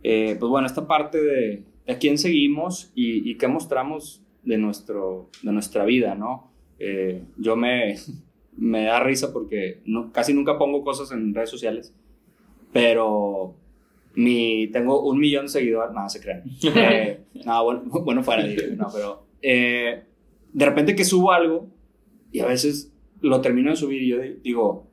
eh, 0.04 0.36
pues 0.40 0.50
bueno, 0.50 0.68
esta 0.68 0.88
parte 0.88 1.22
de, 1.22 1.64
de 1.86 1.98
quién 1.98 2.18
seguimos 2.18 2.92
y, 2.96 3.30
y, 3.30 3.38
qué 3.38 3.48
mostramos 3.48 4.21
de, 4.44 4.58
nuestro, 4.58 5.30
de 5.44 5.52
nuestra 5.52 5.86
vida, 5.86 6.16
¿no? 6.16 6.52
Eh, 6.80 7.24
yo 7.38 7.56
me, 7.56 7.96
me 8.58 8.86
da 8.86 9.00
risa 9.02 9.32
porque 9.32 9.82
no, 9.86 10.12
casi 10.12 10.34
nunca 10.34 10.58
pongo 10.58 10.84
cosas 10.84 11.12
en 11.12 11.34
redes 11.34 11.50
sociales, 11.50 11.94
pero 12.72 13.56
mi, 14.16 14.68
tengo 14.68 15.02
un 15.04 15.20
millón 15.20 15.46
de 15.46 15.50
seguidores, 15.52 15.94
nada, 15.94 16.10
se 16.10 16.22
crean. 16.22 16.44
Eh, 16.76 17.20
no, 17.46 17.64
bueno, 17.64 17.82
bueno 18.06 18.24
fuera, 18.24 18.44
no, 18.76 18.88
pero 18.94 19.26
eh, 19.42 20.04
de 20.54 20.66
repente 20.66 20.96
que 20.96 21.06
subo 21.06 21.32
algo 21.32 21.70
y 22.32 22.40
a 22.40 22.46
veces 22.46 22.94
lo 23.22 23.42
termino 23.42 23.70
de 23.70 23.76
subir 23.76 24.02
y 24.02 24.08
yo 24.10 24.18
digo, 24.44 24.88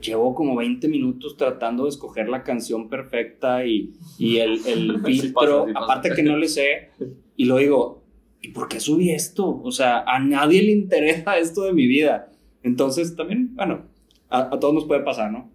llevo 0.00 0.34
como 0.34 0.56
20 0.56 0.88
minutos 0.88 1.36
tratando 1.36 1.84
de 1.84 1.90
escoger 1.90 2.28
la 2.28 2.42
canción 2.42 2.88
perfecta 2.88 3.64
y, 3.64 3.92
y 4.18 4.38
el, 4.38 4.66
el 4.66 5.02
filtro, 5.04 5.06
sí 5.06 5.28
pasa, 5.32 5.64
sí 5.66 5.72
aparte 5.74 6.10
que 6.14 6.22
no 6.22 6.36
le 6.36 6.48
sé, 6.48 6.90
y 7.36 7.44
lo 7.44 7.56
digo, 7.56 7.99
¿y 8.42 8.48
por 8.48 8.68
qué 8.68 8.80
subí 8.80 9.10
esto? 9.10 9.60
O 9.62 9.70
sea, 9.70 10.00
a 10.06 10.18
nadie 10.18 10.62
le 10.62 10.72
interesa 10.72 11.38
esto 11.38 11.62
de 11.62 11.72
mi 11.72 11.86
vida. 11.86 12.30
Entonces 12.62 13.16
también, 13.16 13.54
bueno, 13.54 13.82
a, 14.28 14.58
todos 14.58 14.74
nos 14.74 14.84
puede 14.84 15.02
pasar, 15.02 15.32
¿no? 15.32 15.50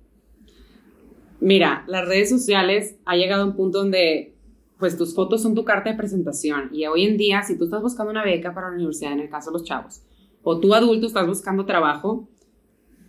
Mira, 1.39 1.83
las 1.87 2.07
redes 2.07 2.29
sociales 2.29 2.95
ha 3.05 3.15
llegado 3.15 3.43
a 3.43 3.45
un 3.45 3.55
punto 3.55 3.79
donde 3.79 4.33
pues 4.77 4.97
tus 4.97 5.15
fotos 5.15 5.41
son 5.41 5.55
tu 5.55 5.63
carta 5.63 5.89
de 5.89 5.95
presentación 5.95 6.69
y 6.73 6.85
hoy 6.85 7.05
en 7.05 7.17
día 7.17 7.43
si 7.43 7.57
tú 7.57 7.65
estás 7.65 7.81
buscando 7.81 8.11
una 8.11 8.25
beca 8.25 8.53
para 8.53 8.69
la 8.69 8.75
universidad, 8.75 9.13
en 9.13 9.21
el 9.21 9.29
caso 9.29 9.51
de 9.51 9.59
los 9.59 9.63
chavos, 9.63 10.01
o 10.43 10.59
tú 10.59 10.73
adulto 10.73 11.07
estás 11.07 11.25
buscando 11.25 11.65
trabajo, 11.65 12.27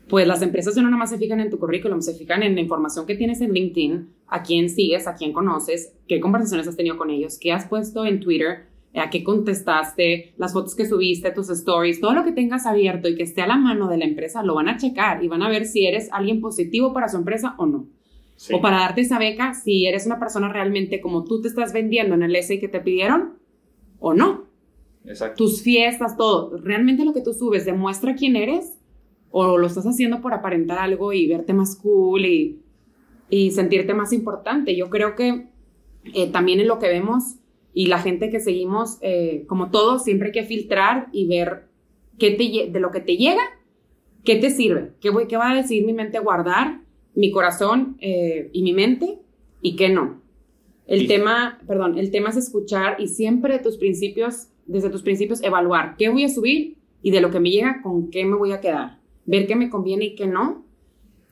pues 0.09 0.27
las 0.27 0.43
empresas 0.43 0.77
no 0.77 0.85
nada 0.85 0.97
más 0.97 1.11
se 1.11 1.19
fijan 1.19 1.41
en 1.41 1.51
tu 1.51 1.59
currículum, 1.59 2.01
se 2.01 2.15
fijan 2.15 2.43
en 2.43 2.55
la 2.55 2.61
información 2.61 3.07
que 3.07 3.17
tienes 3.17 3.41
en 3.41 3.53
LinkedIn, 3.53 4.09
a 4.29 4.43
quién 4.43 4.71
sigues, 4.71 5.09
a 5.09 5.15
quién 5.17 5.33
conoces, 5.33 5.93
qué 6.07 6.21
conversaciones 6.21 6.69
has 6.69 6.77
tenido 6.77 6.97
con 6.97 7.11
ellos, 7.11 7.39
qué 7.41 7.53
has 7.53 7.67
puesto 7.67 8.07
en 8.07 8.21
Twitter, 8.21 8.67
a 8.99 9.11
qué 9.11 9.23
contestaste, 9.23 10.35
las 10.39 10.53
fotos 10.53 10.75
que 10.75 10.87
subiste, 10.87 11.31
tus 11.31 11.51
stories, 11.51 12.01
todo 12.01 12.15
lo 12.15 12.25
que 12.25 12.33
tengas 12.33 12.67
abierto 12.67 13.09
y 13.09 13.15
que 13.15 13.23
esté 13.23 13.43
a 13.43 13.47
la 13.47 13.57
mano 13.57 13.89
de 13.89 13.99
la 13.99 14.05
empresa, 14.05 14.43
lo 14.43 14.55
van 14.55 14.69
a 14.69 14.77
checar 14.79 15.23
y 15.23 15.29
van 15.29 15.43
a 15.43 15.49
ver 15.49 15.67
si 15.67 15.87
eres 15.87 16.09
alguien 16.13 16.41
positivo 16.41 16.93
para 16.93 17.09
su 17.09 17.17
empresa 17.17 17.55
o 17.59 17.67
no. 17.67 17.87
Sí. 18.37 18.55
O 18.55 18.61
para 18.61 18.79
darte 18.79 19.03
esa 19.03 19.19
beca, 19.19 19.55
si 19.55 19.87
eres 19.87 20.07
una 20.07 20.19
persona 20.19 20.53
realmente 20.53 21.01
como 21.01 21.25
tú 21.25 21.41
te 21.41 21.49
estás 21.49 21.73
vendiendo 21.73 22.15
en 22.15 22.23
el 22.23 22.37
essay 22.37 22.61
que 22.61 22.69
te 22.69 22.81
pidieron 22.81 23.35
o 23.99 24.15
no. 24.15 24.45
Exacto. 25.05 25.45
Tus 25.45 25.63
fiestas, 25.63 26.17
todo. 26.17 26.57
¿Realmente 26.59 27.05
lo 27.05 27.13
que 27.13 27.23
tú 27.23 27.33
subes 27.33 27.65
demuestra 27.65 28.15
quién 28.15 28.37
eres? 28.37 28.79
¿O 29.31 29.59
lo 29.59 29.67
estás 29.67 29.87
haciendo 29.87 30.21
por 30.21 30.35
aparentar 30.35 30.79
algo 30.79 31.13
y 31.13 31.27
verte 31.27 31.53
más 31.53 31.77
cool 31.77 32.27
y, 32.27 32.61
y 33.31 33.51
sentirte 33.51 33.95
más 33.95 34.13
importante? 34.13 34.77
Yo 34.77 34.91
creo 34.91 35.15
que 35.15 35.49
eh, 36.15 36.31
también 36.31 36.61
en 36.61 36.69
lo 36.69 36.79
que 36.79 36.89
vemos 36.89 37.37
y 37.77 37.89
la 37.89 37.99
gente 37.99 38.31
que 38.31 38.41
seguimos, 38.41 38.97
eh, 39.03 39.45
como 39.49 39.71
todo, 39.71 39.99
siempre 39.99 40.29
hay 40.29 40.33
que 40.33 40.45
filtrar 40.45 41.09
y 41.13 41.27
ver 41.27 41.65
qué 42.19 42.31
te, 42.31 42.71
de 42.71 42.81
lo 42.81 42.91
que 42.91 43.01
te 43.01 43.19
llega, 43.19 43.43
qué 44.25 44.37
te 44.37 44.49
sirve, 44.49 44.93
qué, 44.99 45.11
voy, 45.11 45.27
qué 45.27 45.37
va 45.37 45.51
a 45.51 45.55
decir 45.55 45.85
mi 45.85 45.93
mente 45.93 46.19
guardar 46.19 46.81
mi 47.15 47.31
corazón 47.31 47.99
eh, 48.01 48.49
y 48.55 48.63
mi 48.63 48.73
mente 48.73 49.19
y 49.61 49.77
qué 49.77 49.91
no. 49.91 50.23
El 50.87 51.01
sí. 51.01 51.07
tema, 51.07 51.59
perdón, 51.67 51.99
el 51.99 52.11
tema 52.11 52.31
es 52.31 52.39
escuchar 52.39 52.97
y 52.99 53.09
siempre 53.09 53.53
de 53.53 53.59
tus 53.59 53.77
principios, 53.77 54.49
desde 54.65 54.89
tus 54.89 55.03
principios, 55.03 55.43
evaluar 55.43 55.97
qué 55.99 56.09
voy 56.09 56.25
a 56.25 56.31
subir 56.31 56.79
y 57.03 57.11
de 57.11 57.21
lo 57.21 57.31
que 57.31 57.41
me 57.41 57.51
llega, 57.51 57.83
con 57.83 58.09
qué 58.09 58.25
me 58.25 58.37
voy 58.37 58.53
a 58.53 58.63
quedar. 58.63 59.01
Ver 59.27 59.47
qué 59.47 59.55
me 59.55 59.69
conviene 59.69 60.07
y 60.07 60.15
qué 60.15 60.27
no. 60.27 60.65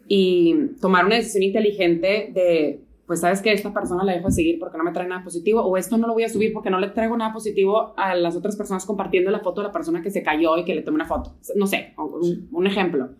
Y 0.08 0.54
tomar 0.82 1.06
una 1.06 1.16
decisión 1.16 1.42
inteligente 1.42 2.30
de 2.34 2.83
pues 3.06 3.20
sabes 3.20 3.42
que 3.42 3.52
esta 3.52 3.72
persona 3.72 4.04
la 4.04 4.12
dejo 4.12 4.28
de 4.28 4.32
seguir 4.32 4.58
porque 4.58 4.78
no 4.78 4.84
me 4.84 4.92
trae 4.92 5.06
nada 5.06 5.22
positivo, 5.22 5.60
o 5.62 5.76
esto 5.76 5.96
no 5.96 6.06
lo 6.06 6.14
voy 6.14 6.24
a 6.24 6.28
subir 6.28 6.52
porque 6.52 6.70
no 6.70 6.78
le 6.78 6.88
traigo 6.88 7.16
nada 7.16 7.32
positivo 7.32 7.94
a 7.96 8.14
las 8.14 8.36
otras 8.36 8.56
personas 8.56 8.86
compartiendo 8.86 9.30
la 9.30 9.40
foto 9.40 9.60
de 9.60 9.68
la 9.68 9.72
persona 9.72 10.02
que 10.02 10.10
se 10.10 10.22
cayó 10.22 10.56
y 10.56 10.64
que 10.64 10.74
le 10.74 10.82
tomé 10.82 10.96
una 10.96 11.06
foto. 11.06 11.36
No 11.54 11.66
sé, 11.66 11.94
un, 11.98 12.48
un 12.50 12.66
ejemplo. 12.66 13.10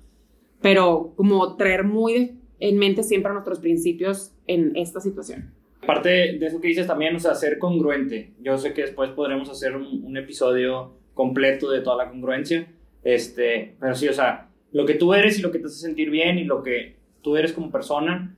Pero 0.61 1.13
como 1.17 1.57
traer 1.57 1.85
muy 1.85 2.41
en 2.61 2.79
mente 2.79 3.03
siempre 3.03 3.33
nuestros 3.33 3.61
principios 3.61 4.33
en 4.47 4.75
esta 4.77 5.01
situación. 5.01 5.53
Aparte 5.83 6.09
de 6.09 6.47
eso 6.47 6.61
que 6.61 6.69
dices 6.69 6.87
también, 6.87 7.15
o 7.15 7.21
sea, 7.21 7.35
ser 7.35 7.59
congruente. 7.59 8.33
Yo 8.41 8.57
sé 8.57 8.73
que 8.73 8.83
después 8.83 9.11
podremos 9.11 9.51
hacer 9.51 9.77
un, 9.77 10.03
un 10.03 10.17
episodio 10.17 10.95
completo 11.13 11.71
de 11.71 11.81
toda 11.81 12.05
la 12.05 12.11
congruencia, 12.11 12.67
este, 13.03 13.77
pero 13.79 13.95
sí, 13.95 14.09
o 14.09 14.13
sea, 14.13 14.49
lo 14.73 14.85
que 14.87 14.95
tú 14.95 15.15
eres 15.15 15.39
y 15.39 15.43
lo 15.43 15.53
que 15.53 15.59
te 15.59 15.67
hace 15.67 15.77
sentir 15.77 16.11
bien 16.11 16.39
y 16.39 16.45
lo 16.45 16.63
que 16.63 16.97
tú 17.23 17.37
eres 17.37 17.53
como 17.53 17.71
persona, 17.71 18.37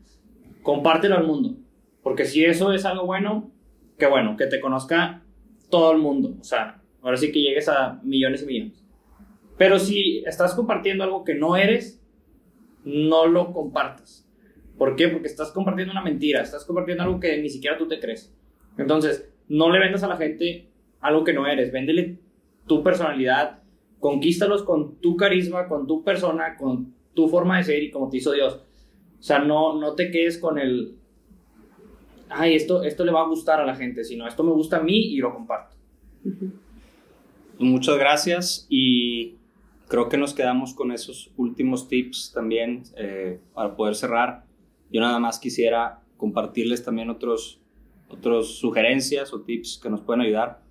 compártelo 0.66 1.16
al 1.16 1.24
mundo. 1.24 1.54
Porque 2.02 2.24
si 2.24 2.44
eso 2.44 2.72
es 2.72 2.84
algo 2.84 3.06
bueno, 3.06 3.52
qué 3.98 4.06
bueno, 4.06 4.36
que 4.36 4.46
te 4.46 4.60
conozca 4.60 5.22
todo 5.70 5.92
el 5.92 5.98
mundo. 5.98 6.34
O 6.40 6.44
sea, 6.44 6.82
ahora 7.02 7.16
sí 7.16 7.30
que 7.30 7.40
llegues 7.40 7.68
a 7.68 8.00
millones 8.02 8.42
y 8.42 8.46
millones. 8.46 8.84
Pero 9.56 9.78
si 9.78 10.24
estás 10.26 10.54
compartiendo 10.54 11.04
algo 11.04 11.22
que 11.22 11.36
no 11.36 11.56
eres, 11.56 12.02
no 12.84 13.26
lo 13.26 13.52
compartas. 13.52 14.28
¿Por 14.76 14.96
qué? 14.96 15.06
Porque 15.06 15.28
estás 15.28 15.52
compartiendo 15.52 15.92
una 15.92 16.02
mentira, 16.02 16.42
estás 16.42 16.64
compartiendo 16.64 17.04
algo 17.04 17.20
que 17.20 17.40
ni 17.40 17.48
siquiera 17.48 17.78
tú 17.78 17.86
te 17.86 18.00
crees. 18.00 18.34
Entonces, 18.76 19.30
no 19.48 19.70
le 19.70 19.78
vendas 19.78 20.02
a 20.02 20.08
la 20.08 20.16
gente 20.16 20.68
algo 21.00 21.22
que 21.22 21.32
no 21.32 21.46
eres, 21.46 21.70
véndele 21.70 22.18
tu 22.66 22.82
personalidad, 22.82 23.60
conquístalos 24.00 24.64
con 24.64 24.96
tu 24.96 25.16
carisma, 25.16 25.68
con 25.68 25.86
tu 25.86 26.02
persona, 26.02 26.56
con 26.56 26.92
tu 27.14 27.28
forma 27.28 27.56
de 27.56 27.62
ser 27.62 27.82
y 27.84 27.92
como 27.92 28.10
te 28.10 28.16
hizo 28.16 28.32
Dios. 28.32 28.65
O 29.26 29.28
sea, 29.28 29.40
no, 29.40 29.74
no 29.74 29.94
te 29.96 30.12
quedes 30.12 30.38
con 30.38 30.56
el, 30.56 30.94
ay, 32.28 32.54
esto, 32.54 32.84
esto 32.84 33.04
le 33.04 33.10
va 33.10 33.22
a 33.22 33.26
gustar 33.26 33.58
a 33.58 33.66
la 33.66 33.74
gente, 33.74 34.04
sino 34.04 34.24
esto 34.24 34.44
me 34.44 34.52
gusta 34.52 34.76
a 34.76 34.82
mí 34.84 34.96
y 34.96 35.16
lo 35.16 35.34
comparto. 35.34 35.74
Muchas 37.58 37.98
gracias 37.98 38.68
y 38.70 39.34
creo 39.88 40.08
que 40.08 40.16
nos 40.16 40.32
quedamos 40.32 40.74
con 40.74 40.92
esos 40.92 41.32
últimos 41.36 41.88
tips 41.88 42.30
también 42.32 42.84
eh, 42.96 43.40
para 43.52 43.74
poder 43.74 43.96
cerrar. 43.96 44.44
Yo 44.92 45.00
nada 45.00 45.18
más 45.18 45.40
quisiera 45.40 46.04
compartirles 46.16 46.84
también 46.84 47.10
otros, 47.10 47.60
otros 48.08 48.58
sugerencias 48.58 49.32
o 49.32 49.40
tips 49.40 49.80
que 49.82 49.90
nos 49.90 50.02
pueden 50.02 50.20
ayudar. 50.20 50.62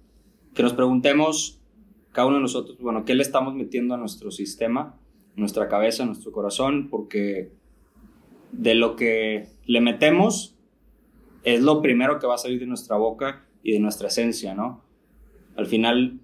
Que 0.54 0.63
nos 0.63 0.72
preguntemos 0.72 1.60
cada 2.13 2.30
uno 2.30 2.38
de 2.38 2.44
nosotros, 2.44 2.78
bueno, 2.80 3.04
¿qué 3.04 3.15
le 3.15 3.22
estamos 3.22 3.54
metiendo 3.54 3.96
a 3.96 3.98
nuestro 3.98 4.32
sistema, 4.32 4.98
nuestra 5.36 5.68
cabeza, 5.68 6.06
nuestro 6.06 6.32
corazón? 6.32 6.88
Porque 6.89 7.52
de 8.52 8.76
lo 8.76 8.96
que 8.96 9.48
le 9.66 9.82
metemos 9.82 10.56
es 11.44 11.62
lo 11.62 11.82
primero 11.82 12.20
que 12.20 12.28
va 12.28 12.36
a 12.36 12.40
salir 12.40 12.60
de 12.60 12.66
nuestra 12.66 12.98
boca 12.98 13.46
y 13.64 13.72
de 13.72 13.80
nuestra 13.80 14.08
esencia, 14.08 14.54
¿no? 14.54 14.84
Al 15.56 15.68
final, 15.68 16.20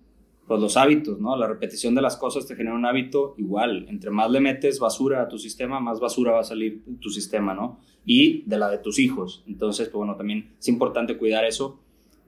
pues 0.48 0.60
los 0.60 0.78
hábitos, 0.78 1.20
¿no? 1.20 1.36
La 1.36 1.48
repetición 1.48 1.96
de 1.96 2.02
las 2.02 2.18
cosas 2.18 2.48
te 2.48 2.56
genera 2.56 2.76
un 2.76 2.86
hábito 2.86 3.36
igual. 3.38 3.86
Entre 3.90 4.10
más 4.10 4.30
le 4.32 4.40
metes 4.40 4.80
basura 4.80 5.22
a 5.22 5.28
tu 5.28 5.38
sistema, 5.38 5.80
más 5.80 6.00
basura 6.00 6.32
va 6.34 6.42
a 6.42 6.44
salir 6.44 6.84
de 6.86 6.98
tu 6.98 7.10
sistema, 7.10 7.54
¿no? 7.54 7.80
Y 8.06 8.42
de 8.44 8.58
la 8.58 8.70
de 8.70 8.80
tus 8.80 9.00
hijos. 9.00 9.44
Entonces, 9.48 9.90
pues 9.90 9.98
bueno, 9.98 10.16
también 10.16 10.54
es 10.60 10.68
importante 10.68 11.18
cuidar 11.18 11.46
eso. 11.46 11.80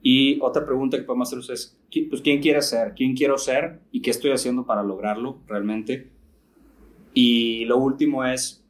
Y 0.02 0.40
otra 0.42 0.66
pregunta 0.66 0.98
que 0.98 1.04
podemos 1.04 1.34
hacer 1.34 1.54
es, 1.54 1.78
pues, 2.10 2.22
¿quién 2.22 2.42
quiere 2.42 2.62
ser? 2.62 2.94
¿Quién 2.96 3.16
quiero 3.16 3.38
ser? 3.38 3.80
¿Y 3.92 4.02
qué 4.02 4.12
estoy 4.12 4.32
haciendo 4.32 4.66
para 4.66 4.84
lograrlo 4.84 5.40
realmente? 5.48 6.10
Y 7.14 7.66
lo 7.66 7.78
último 7.78 8.26
es, 8.26 8.63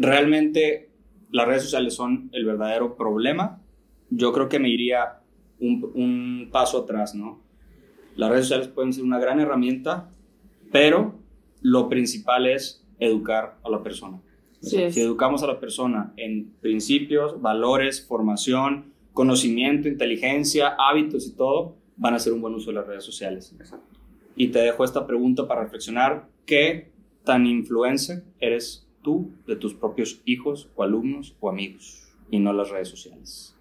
¿realmente 0.00 0.90
las 1.30 1.46
redes 1.46 1.62
sociales 1.64 1.94
son 1.94 2.30
el 2.32 2.44
verdadero 2.44 2.96
problema? 2.96 3.60
Yo 4.08 4.32
creo 4.32 4.48
que 4.48 4.58
me 4.58 4.70
iría 4.70 5.20
un, 5.60 5.90
un 5.94 6.48
paso 6.50 6.78
atrás, 6.78 7.14
¿no? 7.14 7.40
Las 8.16 8.30
redes 8.30 8.46
sociales 8.46 8.68
pueden 8.68 8.92
ser 8.92 9.04
una 9.04 9.20
gran 9.20 9.38
herramienta, 9.38 10.10
pero 10.72 11.14
lo 11.62 11.88
principal 11.88 12.46
es 12.46 12.84
educar 12.98 13.58
a 13.62 13.70
la 13.70 13.82
persona. 13.82 14.20
Sí, 14.60 14.90
Si 14.90 15.00
educamos 15.00 15.42
a 15.42 15.46
la 15.46 15.60
persona 15.60 16.12
en 16.16 16.50
principios, 16.60 17.40
valores, 17.40 18.06
formación, 18.06 18.92
conocimiento, 19.12 19.88
inteligencia, 19.88 20.76
hábitos 20.78 21.26
y 21.26 21.32
todo, 21.32 21.76
van 21.96 22.14
a 22.14 22.16
hacer 22.16 22.32
un 22.32 22.40
buen 22.40 22.54
uso 22.54 22.70
de 22.70 22.76
las 22.76 22.86
redes 22.86 23.04
sociales. 23.04 23.54
Y 24.36 24.48
te 24.48 24.60
dejo 24.60 24.84
esta 24.84 25.06
pregunta 25.06 25.46
para 25.46 25.62
reflexionar. 25.62 26.28
¿Qué 26.46 26.90
tan 27.24 27.46
influencer 27.46 28.24
eres 28.38 28.86
tú 29.02 29.32
de 29.46 29.56
tus 29.56 29.74
propios 29.74 30.20
hijos 30.24 30.68
o 30.74 30.82
alumnos 30.82 31.36
o 31.40 31.48
amigos 31.48 32.08
y 32.30 32.38
no 32.38 32.52
las 32.52 32.70
redes 32.70 32.88
sociales? 32.88 33.56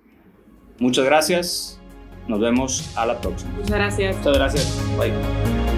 Muchas 0.79 1.05
gracias. 1.05 1.79
Nos 2.27 2.39
vemos 2.39 2.95
a 2.95 3.05
la 3.05 3.19
próxima. 3.19 3.51
Muchas 3.53 3.71
gracias. 3.71 4.17
Muchas 4.17 4.33
gracias. 4.37 4.97
Bye. 4.97 5.68